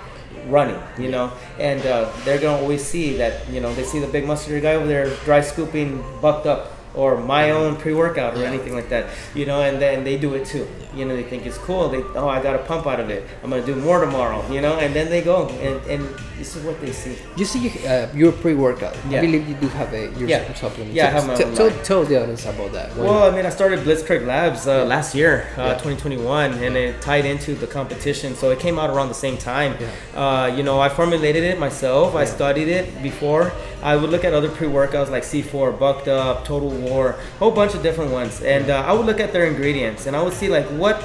[0.48, 0.80] running.
[0.98, 3.48] You know, and uh, they're gonna always see that.
[3.48, 6.70] You know, they see the big muscular guy over there dry scooping, bucked up.
[6.94, 8.48] Or my own pre-workout or Yeah.
[8.52, 10.66] anything like that, you know, and then they do it too.
[10.94, 11.88] You know, they think it's cool.
[11.88, 13.24] They oh, I got a pump out of it.
[13.42, 14.44] I'm gonna do more tomorrow.
[14.48, 16.02] You know, and then they go and, and
[16.38, 17.16] this is what they see.
[17.36, 18.94] You see, uh, your pre-workout.
[19.10, 19.18] Yeah.
[19.18, 20.54] I believe you do have a your Yeah.
[20.54, 20.92] supplement.
[20.94, 22.96] Yeah, I Tell- have my tell, own tell, the audience about that.
[22.96, 25.74] Well, I mean, I started Blitzkrieg Labs uh, last year, uh, Yeah.
[25.78, 28.36] 2021, and it tied into the competition.
[28.36, 29.74] So it came out around the same time.
[30.14, 32.14] Uh, you know, I formulated it myself.
[32.14, 33.50] I studied it before.
[33.84, 37.74] I would look at other pre-workouts like C4, Bucked Up, Total War, a whole bunch
[37.74, 40.48] of different ones, and uh, I would look at their ingredients, and I would see
[40.48, 41.04] like what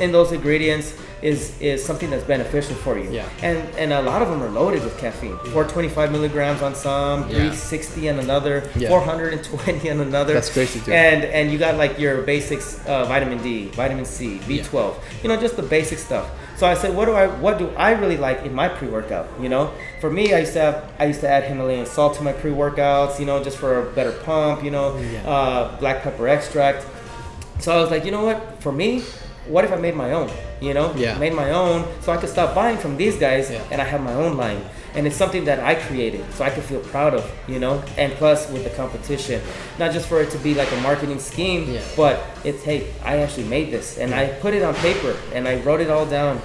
[0.00, 3.10] in those ingredients is is something that's beneficial for you.
[3.10, 3.28] Yeah.
[3.42, 5.36] And and a lot of them are loaded with caffeine.
[5.52, 7.50] 425 milligrams on some, Yeah.
[7.50, 8.88] 360 on another, Yeah.
[8.88, 10.32] 420 on another.
[10.32, 10.92] That's crazy, too.
[10.92, 14.94] And and you got like your basics, uh, vitamin D, vitamin C, B12.
[15.22, 16.26] You know, just the basic stuff.
[16.58, 19.28] So I said, what do I what do I really like in my pre-workout?
[19.40, 22.22] You know, for me, I used to have I used to add Himalayan salt to
[22.24, 23.20] my pre-workouts.
[23.20, 24.64] You know, just for a better pump.
[24.64, 25.22] You know, Yeah.
[25.34, 26.84] uh, black pepper extract.
[27.60, 28.38] So I was like, you know what?
[28.60, 29.04] For me,
[29.46, 30.30] what if I made my own?
[30.60, 31.16] You know, Yeah.
[31.18, 33.62] made my own, so I could stop buying from these guys, Yeah.
[33.70, 34.60] and I have my own line.
[34.94, 37.30] And it's something that I created, so I can feel proud of.
[37.46, 39.40] You know, and plus with the competition,
[39.78, 41.80] not just for it to be like a marketing scheme, Yeah.
[41.96, 45.56] but it's hey, I actually made this, and I put it on paper, and I
[45.60, 46.40] wrote it all down.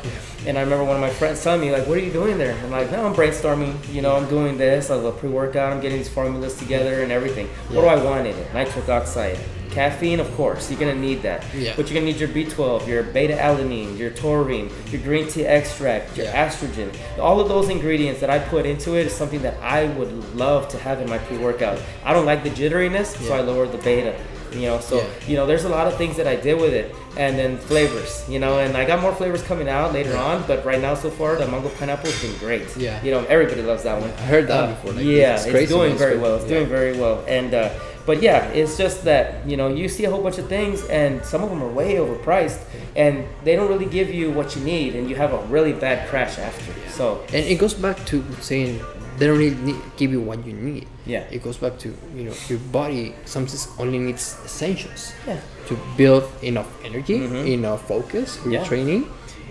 [0.45, 2.55] And I remember one of my friends telling me like, "What are you doing there?"
[2.63, 3.73] I'm like, "No, I'm brainstorming.
[3.93, 4.89] You know, I'm doing this.
[4.91, 5.71] I have a pre-workout.
[5.71, 7.47] I'm getting these formulas together and everything.
[7.69, 8.53] What do I want in it?
[8.53, 9.37] Nitric oxide."
[9.74, 11.43] Caffeine, of course, you're gonna need that.
[11.55, 11.74] Yeah.
[11.76, 16.15] But you're gonna need your B12, your beta alanine, your taurine, your green tea extract,
[16.15, 16.47] your Yeah.
[16.47, 16.89] estrogen.
[17.19, 20.67] All of those ingredients that I put into it is something that I would love
[20.69, 21.80] to have in my pre-workout.
[22.05, 24.13] I don't like the jitteriness, so I lowered the beta.
[24.53, 25.03] You know, so Yeah.
[25.28, 28.24] you know, there's a lot of things that I did with it, and then flavors.
[28.30, 31.09] You know, and I got more flavors coming out later on, but right now so
[31.09, 32.67] far the mango pineapple has been great.
[32.78, 32.99] Yeah.
[33.03, 34.11] You know, everybody loves that one.
[34.19, 36.36] I heard that Uh, before, like, yeah, it's it's, doing very well.
[36.36, 36.57] It's Yeah.
[36.57, 37.51] doing very well, and.
[37.55, 37.69] Uh,
[38.06, 41.24] but yeah, it's just that you know you see a whole bunch of things, and
[41.26, 42.60] some of them are way overpriced,
[42.95, 46.08] and they don't really give you what you need, and you have a really bad
[46.10, 46.72] crash after.
[46.89, 48.80] So And it goes back to saying
[49.18, 50.88] they don't really need, give you what you need.
[51.06, 51.24] Yeah.
[51.32, 55.39] It goes back to you know your body sometimes only needs essentials Yeah.
[55.68, 57.47] to build enough energy, Mhm.
[57.47, 58.68] enough focus for your Yeah.
[58.68, 59.04] training,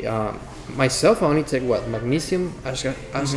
[0.09, 0.41] Um,
[0.75, 3.35] myself, I only take what magnesium, ashga, ash,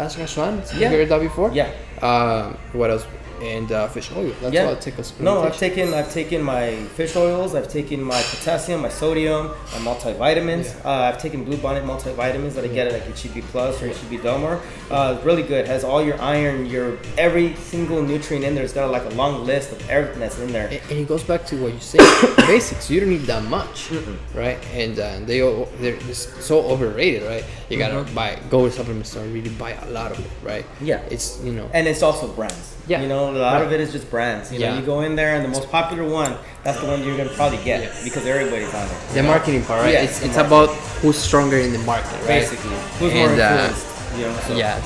[0.00, 0.64] ash, ashwagandha.
[0.64, 0.80] Mm-hmm.
[0.80, 0.90] Yeah.
[0.90, 1.50] You heard that before?
[1.52, 1.68] Yeah.
[2.00, 3.04] Um, what else?
[3.42, 4.32] And uh, fish oil.
[4.40, 4.64] That's Yeah.
[4.64, 4.98] all I take.
[4.98, 7.54] A spoon No, I've taken I've taken my fish oils.
[7.54, 10.74] I've taken my potassium, my sodium, my multivitamins.
[10.74, 10.90] Yeah.
[10.90, 14.60] Uh, I've taken Bluebonnet multivitamins that I get at like HEB Plus or HEB Delmar.
[14.90, 15.66] Uh, really good.
[15.66, 18.64] Has all your iron, your every single nutrient in there.
[18.64, 20.68] It's got like a long list of everything that's in there.
[20.68, 21.98] And and it goes back to what you say,
[22.46, 22.90] basics.
[22.90, 23.90] You don't need that much,
[24.34, 24.58] right?
[24.72, 25.38] And uh, they
[25.80, 27.44] they're just so overrated, right?
[27.68, 30.64] You gotta buy go to supplement store, really buy a lot of it, right?
[30.64, 30.86] Mm-hmm.
[30.86, 31.00] Yeah.
[31.10, 32.74] it's you know And it's also brands.
[32.88, 33.02] Yeah.
[33.02, 34.50] You know, a lot of it is just brands.
[34.52, 34.76] You know, Yeah.
[34.78, 36.34] you go in there and the most popular one,
[36.64, 38.02] that's the one you're gonna probably get Yes.
[38.02, 39.14] because everybody's on it.
[39.14, 39.92] the marketing part, right?
[39.92, 40.46] Yeah, it's it's marketing.
[40.46, 40.68] about
[41.02, 42.40] who's stronger in the market, right?
[42.40, 43.86] Basically, who's more And, uh, influenced?
[44.16, 44.80] you know, so, Yeah,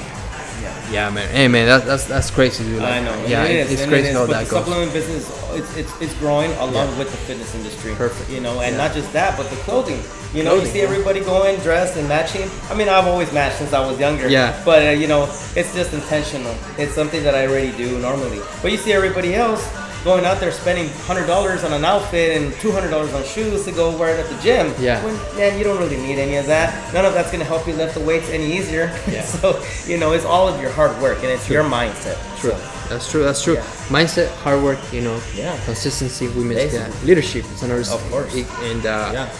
[0.93, 1.11] yeah.
[1.11, 1.29] man.
[1.29, 2.83] Hey, man, that, that's that's crazy, dude.
[2.83, 3.15] I know.
[3.27, 4.65] Yeah, it is, it's crazy it is, how that the goes.
[4.65, 6.99] supplement business, it's, it's, it's growing along Yeah.
[6.99, 7.95] with the fitness industry.
[7.95, 8.31] Perfect.
[8.31, 8.87] You know, and Yeah.
[8.87, 10.01] not just that, but the clothing.
[10.33, 10.85] You know, you Clothing, see yeah.
[10.85, 12.49] everybody going dressed and matching.
[12.71, 14.29] I mean, I've always matched since I was younger.
[14.29, 14.59] Yeah.
[14.65, 15.25] But uh, you know,
[15.55, 16.55] it's just intentional.
[16.79, 18.41] It's something that I already do normally.
[18.63, 19.63] But you see everybody else
[20.05, 23.65] going out there spending hundred dollars on an outfit and two hundred dollars on shoes
[23.65, 24.75] to go wear it at the gym.
[24.81, 25.03] Yeah.
[25.05, 26.93] When, man, you don't really need any of that.
[26.93, 28.87] None of that's gonna help you lift the weights any easier.
[29.09, 29.23] Yeah.
[29.37, 32.17] so you know, it's all of your hard work and it's your mindset.
[32.41, 32.51] True.
[32.51, 33.23] So, That's true.
[33.23, 33.55] That's true.
[33.55, 33.63] Yeah.
[33.89, 34.79] Mindset, hard work.
[34.93, 35.21] You know.
[35.35, 35.59] Yeah.
[35.65, 36.29] Consistency.
[36.29, 37.05] We mentioned that.
[37.05, 37.81] Leadership is another.
[37.83, 38.35] Of course.
[38.35, 39.33] And uh, Yeah.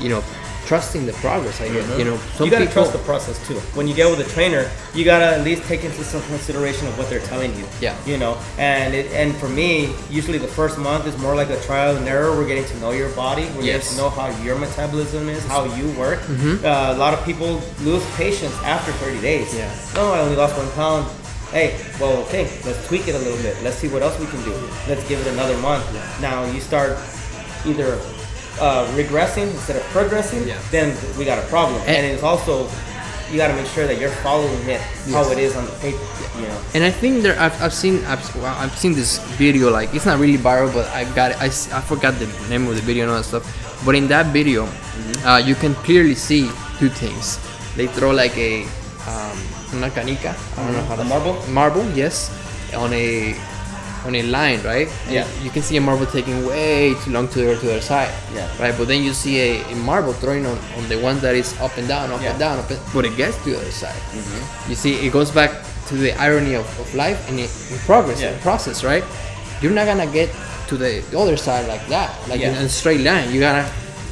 [0.00, 0.22] you know,
[0.68, 1.60] trusting the progress.
[1.60, 1.98] I guess.
[1.98, 2.82] You know, some you gotta people.
[2.84, 3.58] trust the process too.
[3.76, 6.96] When you get with a trainer, you gotta at least take into some consideration of
[6.98, 7.64] what they're telling you.
[7.80, 7.96] Yeah.
[8.06, 11.58] You know, and it, and for me, usually the first month is more like a
[11.62, 12.30] trial and error.
[12.36, 13.44] We're getting to know your body.
[13.56, 13.84] We're Yes.
[13.88, 16.20] getting to know how your metabolism is, how you work.
[16.20, 16.64] Mm-hmm.
[16.64, 19.48] Uh, a lot of people lose patience after 30 days.
[19.56, 19.72] Yeah.
[19.94, 21.06] No, I only lost one pound.
[21.50, 23.56] Hey, well, okay, let's tweak it a little bit.
[23.62, 24.52] Let's see what else we can do.
[24.86, 25.82] Let's give it another month.
[26.20, 26.98] Now you start
[27.64, 27.96] either
[28.60, 30.58] uh, regressing instead of progressing, Yeah.
[30.70, 31.80] then we got a problem.
[31.86, 32.68] And- And, it's also
[33.30, 34.80] you got to make sure that you're following it
[35.12, 36.00] how it is on the paper.
[36.40, 36.58] You know.
[36.74, 39.70] And I think there, I've, I've seen, I've, well, I've seen this video.
[39.70, 41.46] Like it's not really viral, but I got, it, I,
[41.76, 43.44] I forgot the name of the video and all that stuff.
[43.84, 45.28] But in that video, Mm-hmm.
[45.28, 46.50] uh, you can clearly see
[46.80, 47.38] two things.
[47.76, 48.64] They throw like a,
[49.06, 49.38] um,
[49.74, 50.34] una canica.
[50.56, 51.34] I don't know how A to marble?
[51.52, 52.32] Marble, yes,
[52.74, 53.36] on a,
[54.06, 54.88] on a line, right?
[55.06, 55.26] And Yeah.
[55.42, 58.10] You can see a marble taking way too long to the to the other side.
[58.34, 58.46] Yeah.
[58.60, 61.58] Right, but then you see a, a marble throwing on, on the one that is
[61.60, 62.30] up and down, up Yeah.
[62.30, 64.00] and down, up and, but it gets to the other side.
[64.14, 64.70] Mm-hmm.
[64.70, 65.50] You see, it goes back
[65.88, 68.32] to the irony of, of life and it, in progress, Yeah.
[68.32, 69.04] in process, right?
[69.60, 70.30] You're not gonna get
[70.68, 73.32] to the, the other side like that, like in a straight line.
[73.32, 73.64] You gotta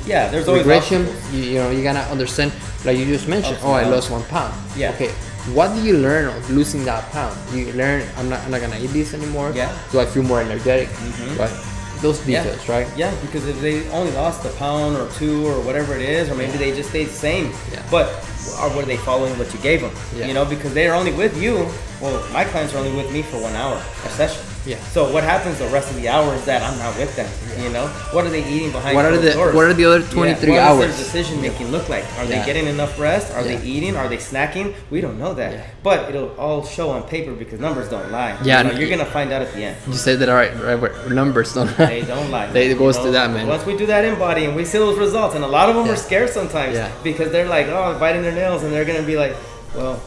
[0.06, 1.06] Yeah, there's always regression.
[1.32, 2.52] You, you know, you gotta understand,
[2.84, 3.56] like you just mentioned.
[3.56, 4.54] Ups Oh, I lost one pound.
[4.76, 4.90] Yeah.
[4.94, 5.10] Okay.
[5.54, 7.36] What do you learn of losing that pound?
[7.54, 9.52] You learn I'm not I'm not gonna eat this anymore.
[9.54, 9.70] Yeah.
[9.92, 10.88] Do I feel more energetic?
[10.88, 11.38] Mhm.
[11.38, 11.54] Right.
[12.02, 12.42] Those Yeah.
[12.42, 12.86] details, right?
[12.96, 16.34] Yeah, because if they only lost a pound or two or whatever it is, or
[16.34, 17.80] maybe they just stayed the same, Yeah.
[17.90, 18.10] but
[18.58, 19.92] are were they following what you gave them?
[20.16, 20.26] Yeah.
[20.26, 21.68] You know, because they're only with you.
[22.00, 24.42] Well, my clients are only with me for one hour a session.
[24.66, 24.78] Yeah.
[24.90, 27.30] So what happens the rest of the hours that I'm not with them?
[27.62, 28.96] You know, what are they eating behind?
[28.96, 29.54] What are the doors?
[29.54, 30.86] What are the other Yeah, 23 what hours?
[30.86, 32.04] does their decision making look like?
[32.18, 32.40] Are Yeah.
[32.40, 33.32] they getting enough rest?
[33.32, 33.56] Are Yeah.
[33.56, 33.96] they eating?
[33.96, 34.74] Are they snacking?
[34.90, 35.60] We don't know that, Yeah.
[35.84, 38.34] but it'll all show on paper because numbers don't lie.
[38.42, 39.76] Yeah, You know, you're gonna find out at the end.
[39.86, 41.08] You said that right, right?
[41.10, 41.70] Numbers don't.
[41.78, 41.86] Lie.
[41.86, 42.46] They don't lie.
[42.52, 43.04] They you goes know?
[43.04, 43.46] to that, man.
[43.46, 45.86] Once we do that InBody and we see those results, and a lot of them
[45.86, 45.92] Yeah.
[45.92, 46.88] are scared sometimes Yeah.
[47.04, 49.34] because they're like, oh, biting their nails, and they're gonna be like,
[49.76, 50.00] well,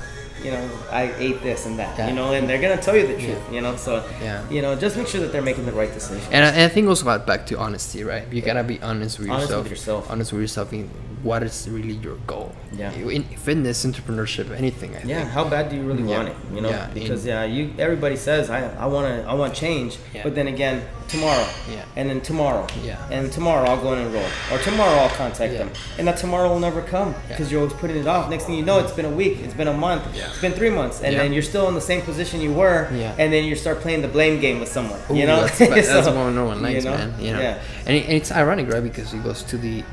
[0.44, 2.08] you know, I ate this and that, Yeah.
[2.10, 3.76] you know, and they're gonna tell you the truth, you know.
[3.76, 4.42] So, Yeah.
[4.50, 6.22] you know, just make sure that they're making the right decision.
[6.32, 8.24] And I, and I think also about back to honesty, right?
[8.32, 9.64] You gotta be honest with Honest yourself.
[9.64, 10.12] with yourself.
[10.12, 10.90] Honest with yourself in
[11.22, 12.56] what is really your goal.
[12.72, 12.94] Yeah.
[12.94, 14.96] In fitness, entrepreneurship, anything.
[14.96, 15.32] I Yeah, think.
[15.32, 16.16] how bad do you really Yeah.
[16.18, 16.36] want it?
[16.56, 19.98] You know, Yeah, because yeah, you everybody says I I want to I want change,
[20.14, 20.22] Yeah.
[20.24, 21.82] but then again tomorrow, Yeah.
[21.98, 22.96] and then tomorrow, Yeah.
[23.12, 25.60] and tomorrow I'll go and enroll, or tomorrow I'll contact Yeah.
[25.60, 28.30] them, and that tomorrow will never come because you're always putting it off.
[28.30, 30.29] Next thing you know, it's been a week, it's been a month, Yeah.
[30.30, 31.20] It's been three months, and Yeah.
[31.22, 33.14] then you're still in the same position you were, Yeah.
[33.22, 35.00] and then you start playing the blame game with someone.
[35.10, 36.98] Ooh, you know, that's, that's So, what no one likes, you know?
[36.98, 37.14] man.
[37.20, 37.58] You know, Yeah.
[37.88, 38.84] and, it, and it's ironic, right?
[38.84, 39.84] Because it goes to the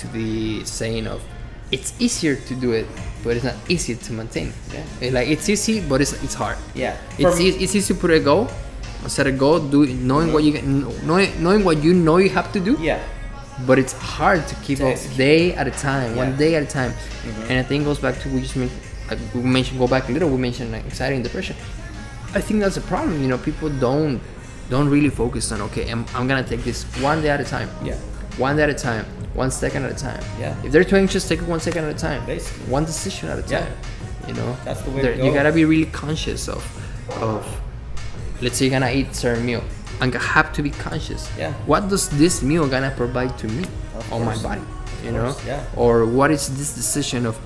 [0.00, 1.20] to the saying of
[1.72, 2.86] it's easier to do it,
[3.24, 4.52] but it's not easy to maintain.
[4.72, 5.10] Yeah.
[5.16, 6.56] Like it's easy, but it's it's hard.
[6.74, 6.96] Yeah.
[7.18, 8.48] It's it's easy to put a goal,
[9.06, 12.30] set a goal, do it, knowing what you can, knowing knowing what you know you
[12.30, 12.76] have to do.
[12.80, 12.98] Yeah.
[13.66, 16.24] But it's hard to keep To up day at a time, one Yeah.
[16.34, 16.38] Mm-hmm.
[16.44, 16.92] day at a time.
[17.48, 18.80] And I think it goes back to we just mentioned,
[19.10, 20.28] like we mentioned, go back a little.
[20.30, 21.56] We mentioned like anxiety and depression.
[22.34, 23.20] I think that's a problem.
[23.22, 24.20] You know, people don't
[24.70, 27.68] don't really focus on okay, I'm, I'm gonna take this one day at a time.
[27.84, 27.96] Yeah.
[28.38, 30.22] One day at a time, one second at a time.
[30.40, 30.56] Yeah.
[30.64, 32.24] If they're too anxious, take it one second at a time.
[32.26, 32.72] Basically.
[32.72, 34.28] One decision at a time Yeah.
[34.28, 34.56] You know.
[34.64, 36.62] That's the way to You gotta be really conscious of
[37.22, 37.44] of.
[38.40, 39.62] Let's say you're gonna eat certain meal.
[40.00, 41.30] i'm gonna have to be conscious.
[41.38, 41.52] Yeah.
[41.66, 43.64] What does this meal gonna provide to me
[43.96, 44.62] Of on my body?
[45.04, 45.62] you know yeah.
[45.76, 47.36] or what is this decision of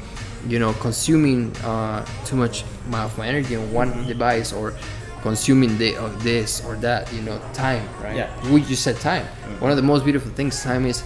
[0.46, 4.06] you know consuming uh, too much my, of my energy on one Mm-hmm.
[4.08, 4.74] device or
[5.22, 8.26] consuming the, of this or that you know time right Yeah.
[8.28, 8.52] Mm-hmm.
[8.54, 9.26] we just said time
[9.58, 11.02] one of the most beautiful things time is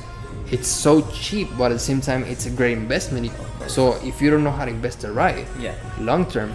[0.50, 3.32] it's so cheap but at the same time it's a great investment
[3.68, 5.74] so if you don't know how to invest it right Yeah.
[5.98, 6.52] long term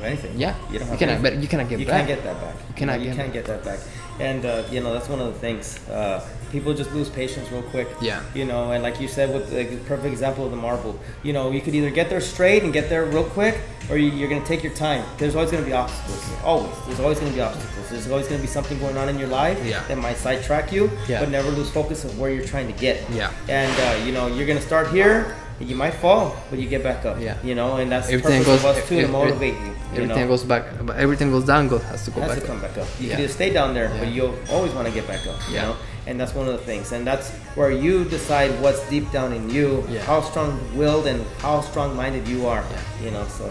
[0.00, 0.38] have anything.
[0.38, 1.34] yeah You don't have cannot anything.
[1.34, 2.54] but you cannot get you back can't get that back.
[2.68, 3.80] You cannot know, you get can't get that back.
[4.20, 5.78] And uh, you know that's one of the things.
[5.88, 7.86] Uh, people just lose patience real quick.
[8.00, 8.20] Yeah.
[8.34, 11.52] You know, and like you said, with the perfect example of the marble, you know,
[11.52, 14.44] you could either get there straight and get there real quick, or you, you're gonna
[14.44, 15.04] take your time.
[15.18, 16.24] There's always gonna be obstacles.
[16.42, 16.74] Always.
[16.86, 17.90] There's always gonna be obstacles.
[17.90, 19.84] There's always gonna be something going on in your life Yeah.
[19.86, 21.20] that might sidetrack you, Yeah.
[21.20, 23.08] but never lose focus of where you're trying to get.
[23.12, 23.30] Yeah.
[23.48, 25.36] And uh, you know, you're gonna start here.
[25.60, 27.18] You might fall, but you get back up.
[27.20, 27.36] Yeah.
[27.42, 29.66] You know, and that's everything the goes of us too to motivate you.
[29.66, 30.28] you everything know?
[30.28, 32.62] goes back but everything goes down goes has to go has back to come up.
[32.62, 32.86] back up.
[33.00, 33.14] You Yeah.
[33.16, 35.36] can either stay down there, but you'll always want to get back up.
[35.48, 35.62] You Yeah.
[35.62, 39.32] know, and that's one of the things, and that's where you decide what's deep down
[39.32, 40.02] in you, Yeah.
[40.02, 42.62] how strong-willed and how strong-minded you are.
[42.70, 43.04] Yeah.
[43.06, 43.50] You know, so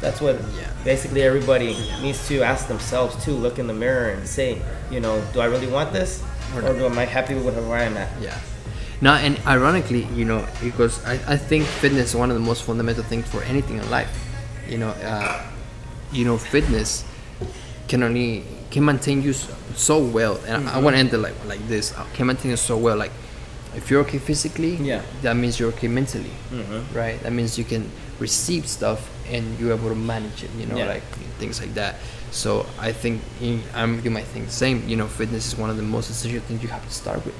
[0.00, 0.66] that's what Yeah.
[0.84, 3.32] basically everybody needs to ask themselves too.
[3.32, 4.58] Look in the mirror and say,
[4.90, 6.20] you know, do I really want this,
[6.56, 8.08] Or or, am I happy with where I'm at?
[8.20, 8.34] Yeah.
[9.00, 12.62] Now, and ironically, you know, because I, I think fitness is one of the most
[12.62, 14.08] fundamental things for anything in life.
[14.68, 15.42] You know, uh,
[16.12, 17.04] you know, fitness
[17.88, 21.18] can only can maintain you so, so well, and I, I want to end it
[21.18, 21.92] like like this.
[21.96, 23.12] uh, Can maintain you so well, like
[23.76, 25.02] if you're okay physically, Yeah.
[25.22, 26.94] that means you're okay mentally, Mhm.
[26.94, 27.22] right?
[27.22, 30.50] That means you can receive stuff and you're able to manage it.
[30.58, 30.88] You know, Yeah.
[30.88, 31.04] like
[31.38, 31.96] things like that.
[32.32, 34.88] So I think in, I'm you might think the same.
[34.88, 37.34] You know, fitness is one of the most essential things you have to start with.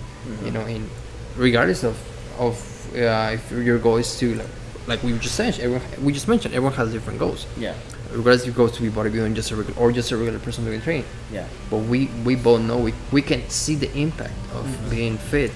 [0.45, 0.91] You know, and
[1.37, 1.97] regardless of
[2.39, 2.55] of
[2.95, 4.49] uh, if your goal is to like,
[4.87, 7.47] like we just said, everyone we just mentioned, everyone has different goals.
[7.59, 7.75] Yeah.
[8.11, 10.39] Regardless if your goal is to be bodybuilding, just a regular, or just a regular
[10.39, 11.05] person doing training.
[11.33, 11.47] Yeah.
[11.71, 14.91] But we we both know we, we can see the impact of Mm-hmm.
[14.91, 15.51] being fit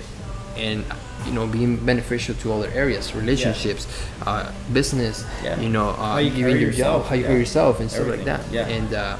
[0.56, 0.84] and
[1.26, 3.86] you know being beneficial to other areas, relationships,
[4.26, 5.24] uh, business.
[5.44, 5.60] Yeah.
[5.60, 7.36] You know, uh, How you giving your yourself, job, how you yeah.
[7.38, 8.40] yourself, and stuff like that.
[8.50, 8.66] yeah.
[8.66, 9.16] And uh,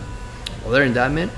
[0.67, 1.31] other than that, man,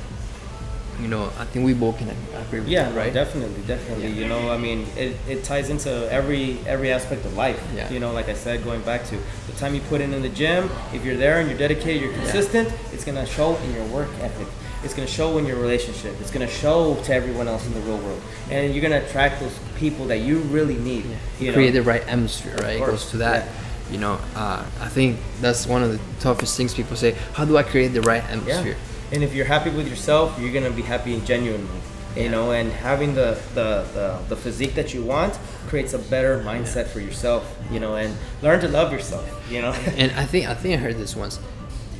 [1.02, 3.12] you know, I think we both can agree with Yeah, that, no, right?
[3.12, 4.08] definitely, definitely.
[4.08, 4.20] Yeah.
[4.20, 7.60] You know, I mean, it, it ties into every every aspect of life.
[7.74, 7.90] Yeah.
[7.92, 9.16] You know, like I said, going back to
[9.48, 12.12] the time you put in in the gym, if you're there and you're dedicated, you're
[12.22, 14.46] consistent, it's gonna show in your work ethic.
[14.84, 16.12] It's gonna show in your relationship.
[16.20, 19.56] It's gonna show to everyone else in the real world, and you're gonna attract those
[19.76, 21.04] people that you really need.
[21.40, 21.54] You know?
[21.54, 22.76] create the right atmosphere, right?
[22.80, 23.46] It goes to that.
[23.46, 23.52] yeah.
[23.92, 27.12] You know, uh, I think that's one of the toughest things people say.
[27.34, 28.74] How do I create the right Yeah.
[29.12, 31.68] And if you're happy with yourself, you're gonna be happy and genuinely.
[32.16, 32.30] You Yeah.
[32.30, 35.38] know, and having the, the, the, the physique that you want
[35.68, 39.72] creates a better mindset for yourself, you know, and learn to love yourself, you know.
[39.96, 41.38] And I think I think I heard this once.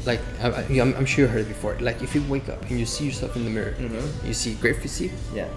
[0.04, 1.76] Like I, yeah, I'm sure you heard it before.
[1.80, 4.26] Like if you wake up and you see yourself in the mirror, Mhm.
[4.26, 5.12] you see great physique.
[5.34, 5.48] yeah.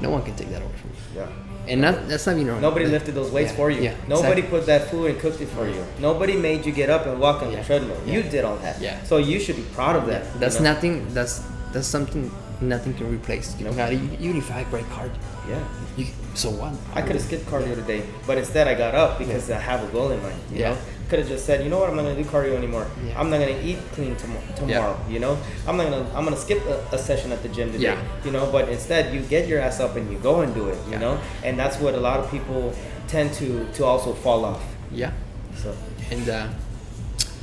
[0.00, 1.20] No one can take that away from you.
[1.20, 1.28] Yeah.
[1.68, 2.60] And not, that's not even wrong.
[2.60, 3.82] Nobody lifted those weights yeah, for you.
[3.82, 4.58] Yeah, Nobody exactly.
[4.58, 5.84] put that food and cooked it for you.
[6.00, 7.60] Nobody made you get up and walk on Yeah.
[7.60, 8.00] the treadmill.
[8.06, 8.80] You did all that.
[8.80, 9.02] Yeah.
[9.04, 10.24] So you should be proud of that.
[10.34, 10.72] you That's know?
[10.72, 11.12] nothing.
[11.14, 11.42] That's
[11.72, 12.30] that's something
[12.60, 13.56] nothing can replace.
[13.58, 15.12] You know, even if I great cardio,
[15.48, 15.62] Yeah.
[15.96, 16.72] you, so what?
[16.94, 19.86] I could have skipped cardio today, but instead I got up because I have a
[19.92, 20.36] goal in mind.
[20.52, 20.70] You Yeah.
[20.70, 20.78] know,
[21.10, 22.86] could have just said, you know what, I'm not gonna do cardio anymore.
[23.04, 23.20] Yeah.
[23.20, 24.96] I'm not gonna eat clean tomo- tomorrow.
[25.10, 25.36] You know,
[25.66, 27.84] I'm not gonna I'm gonna skip a, a session at the gym today.
[27.92, 28.00] Yeah.
[28.24, 30.78] You know, but instead you get your ass up and you go and do it.
[30.86, 30.98] You Yeah.
[31.04, 32.72] know, and that's what a lot of people
[33.08, 34.62] tend to to also fall off.
[34.92, 35.12] Yeah.
[35.56, 35.74] So
[36.10, 36.46] And uh,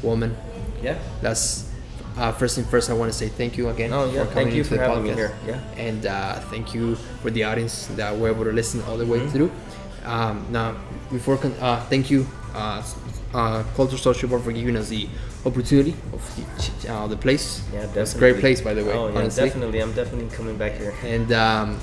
[0.02, 0.36] woman,
[0.82, 0.98] yeah.
[1.22, 1.70] that's
[2.18, 2.90] uh, first thing first.
[2.90, 4.24] I want to say thank you again Oh, yeah.
[4.24, 5.32] for coming Thank you for the having me here.
[5.46, 5.60] Yeah.
[5.88, 9.20] And uh, thank you for the audience that were able to listen all the way
[9.20, 9.34] Mm-hmm.
[9.36, 9.52] through.
[10.06, 10.76] Um, now,
[11.12, 12.26] before con- uh, thank you,
[13.34, 15.08] uh, Culture Social Board for giving us the
[15.46, 16.22] opportunity of
[16.82, 17.64] the, uh, the place.
[17.74, 18.94] Yeah, It's a great place, by the way.
[18.94, 19.46] Oh yeah, honestly.
[19.46, 19.80] definitely.
[19.82, 20.94] I'm definitely coming back here.
[21.04, 21.80] And um,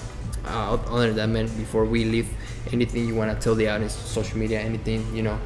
[0.46, 2.28] uh, other than that, man, before we leave,
[2.72, 5.38] anything you want to tell the audience, social media, anything, you know?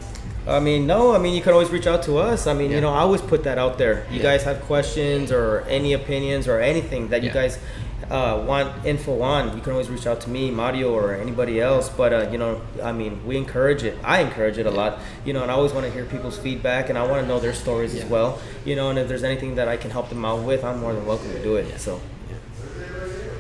[0.47, 1.15] I mean, no.
[1.15, 2.47] I mean, you can always reach out to us.
[2.47, 2.77] I mean, Yeah.
[2.77, 4.07] you know, I always put that out there.
[4.11, 4.23] You Yeah.
[4.23, 7.59] guys have questions or any opinions or anything that you guys
[8.11, 11.89] uh, want info on, you can always reach out to me, Mario, or anybody else.
[11.89, 13.97] But uh, you know, I mean, we encourage it.
[14.05, 14.99] I encourage it a lot.
[15.25, 17.39] You know, and I always want to hear people's feedback, and I want to know
[17.41, 18.03] their stories Yeah.
[18.05, 18.41] as well.
[18.65, 20.93] You know, and if there's anything that I can help them out with, I'm more
[20.95, 21.67] than welcome to do it.
[21.69, 21.77] Yeah.
[21.77, 22.01] So,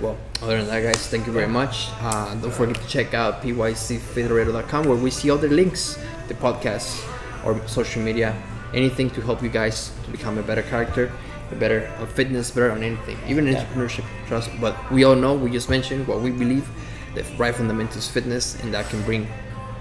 [0.00, 1.88] Well, other than that, guys, thank you very much.
[2.00, 5.98] Uh, don't forget to check out pycfederator.com where we see all the links,
[6.28, 7.02] the podcasts,
[7.44, 8.34] or social media,
[8.72, 11.10] anything to help you guys to become a better character,
[11.57, 13.64] better on fitness, better on anything, even Yeah.
[13.64, 14.05] entrepreneurship.
[14.26, 14.51] Trust.
[14.61, 16.68] But we all know, we just mentioned what we believe,
[17.14, 19.26] the right fundamentals fitness, and that can bring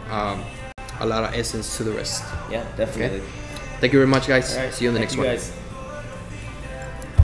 [0.10, 0.44] um,
[1.00, 2.24] a lot of essence to the rest.
[2.50, 3.22] yeah, definitely.
[3.80, 4.56] Thank you very much, guys.
[4.56, 4.74] Right.
[4.74, 5.30] See you on the Thank next you one.
[5.36, 5.52] guys.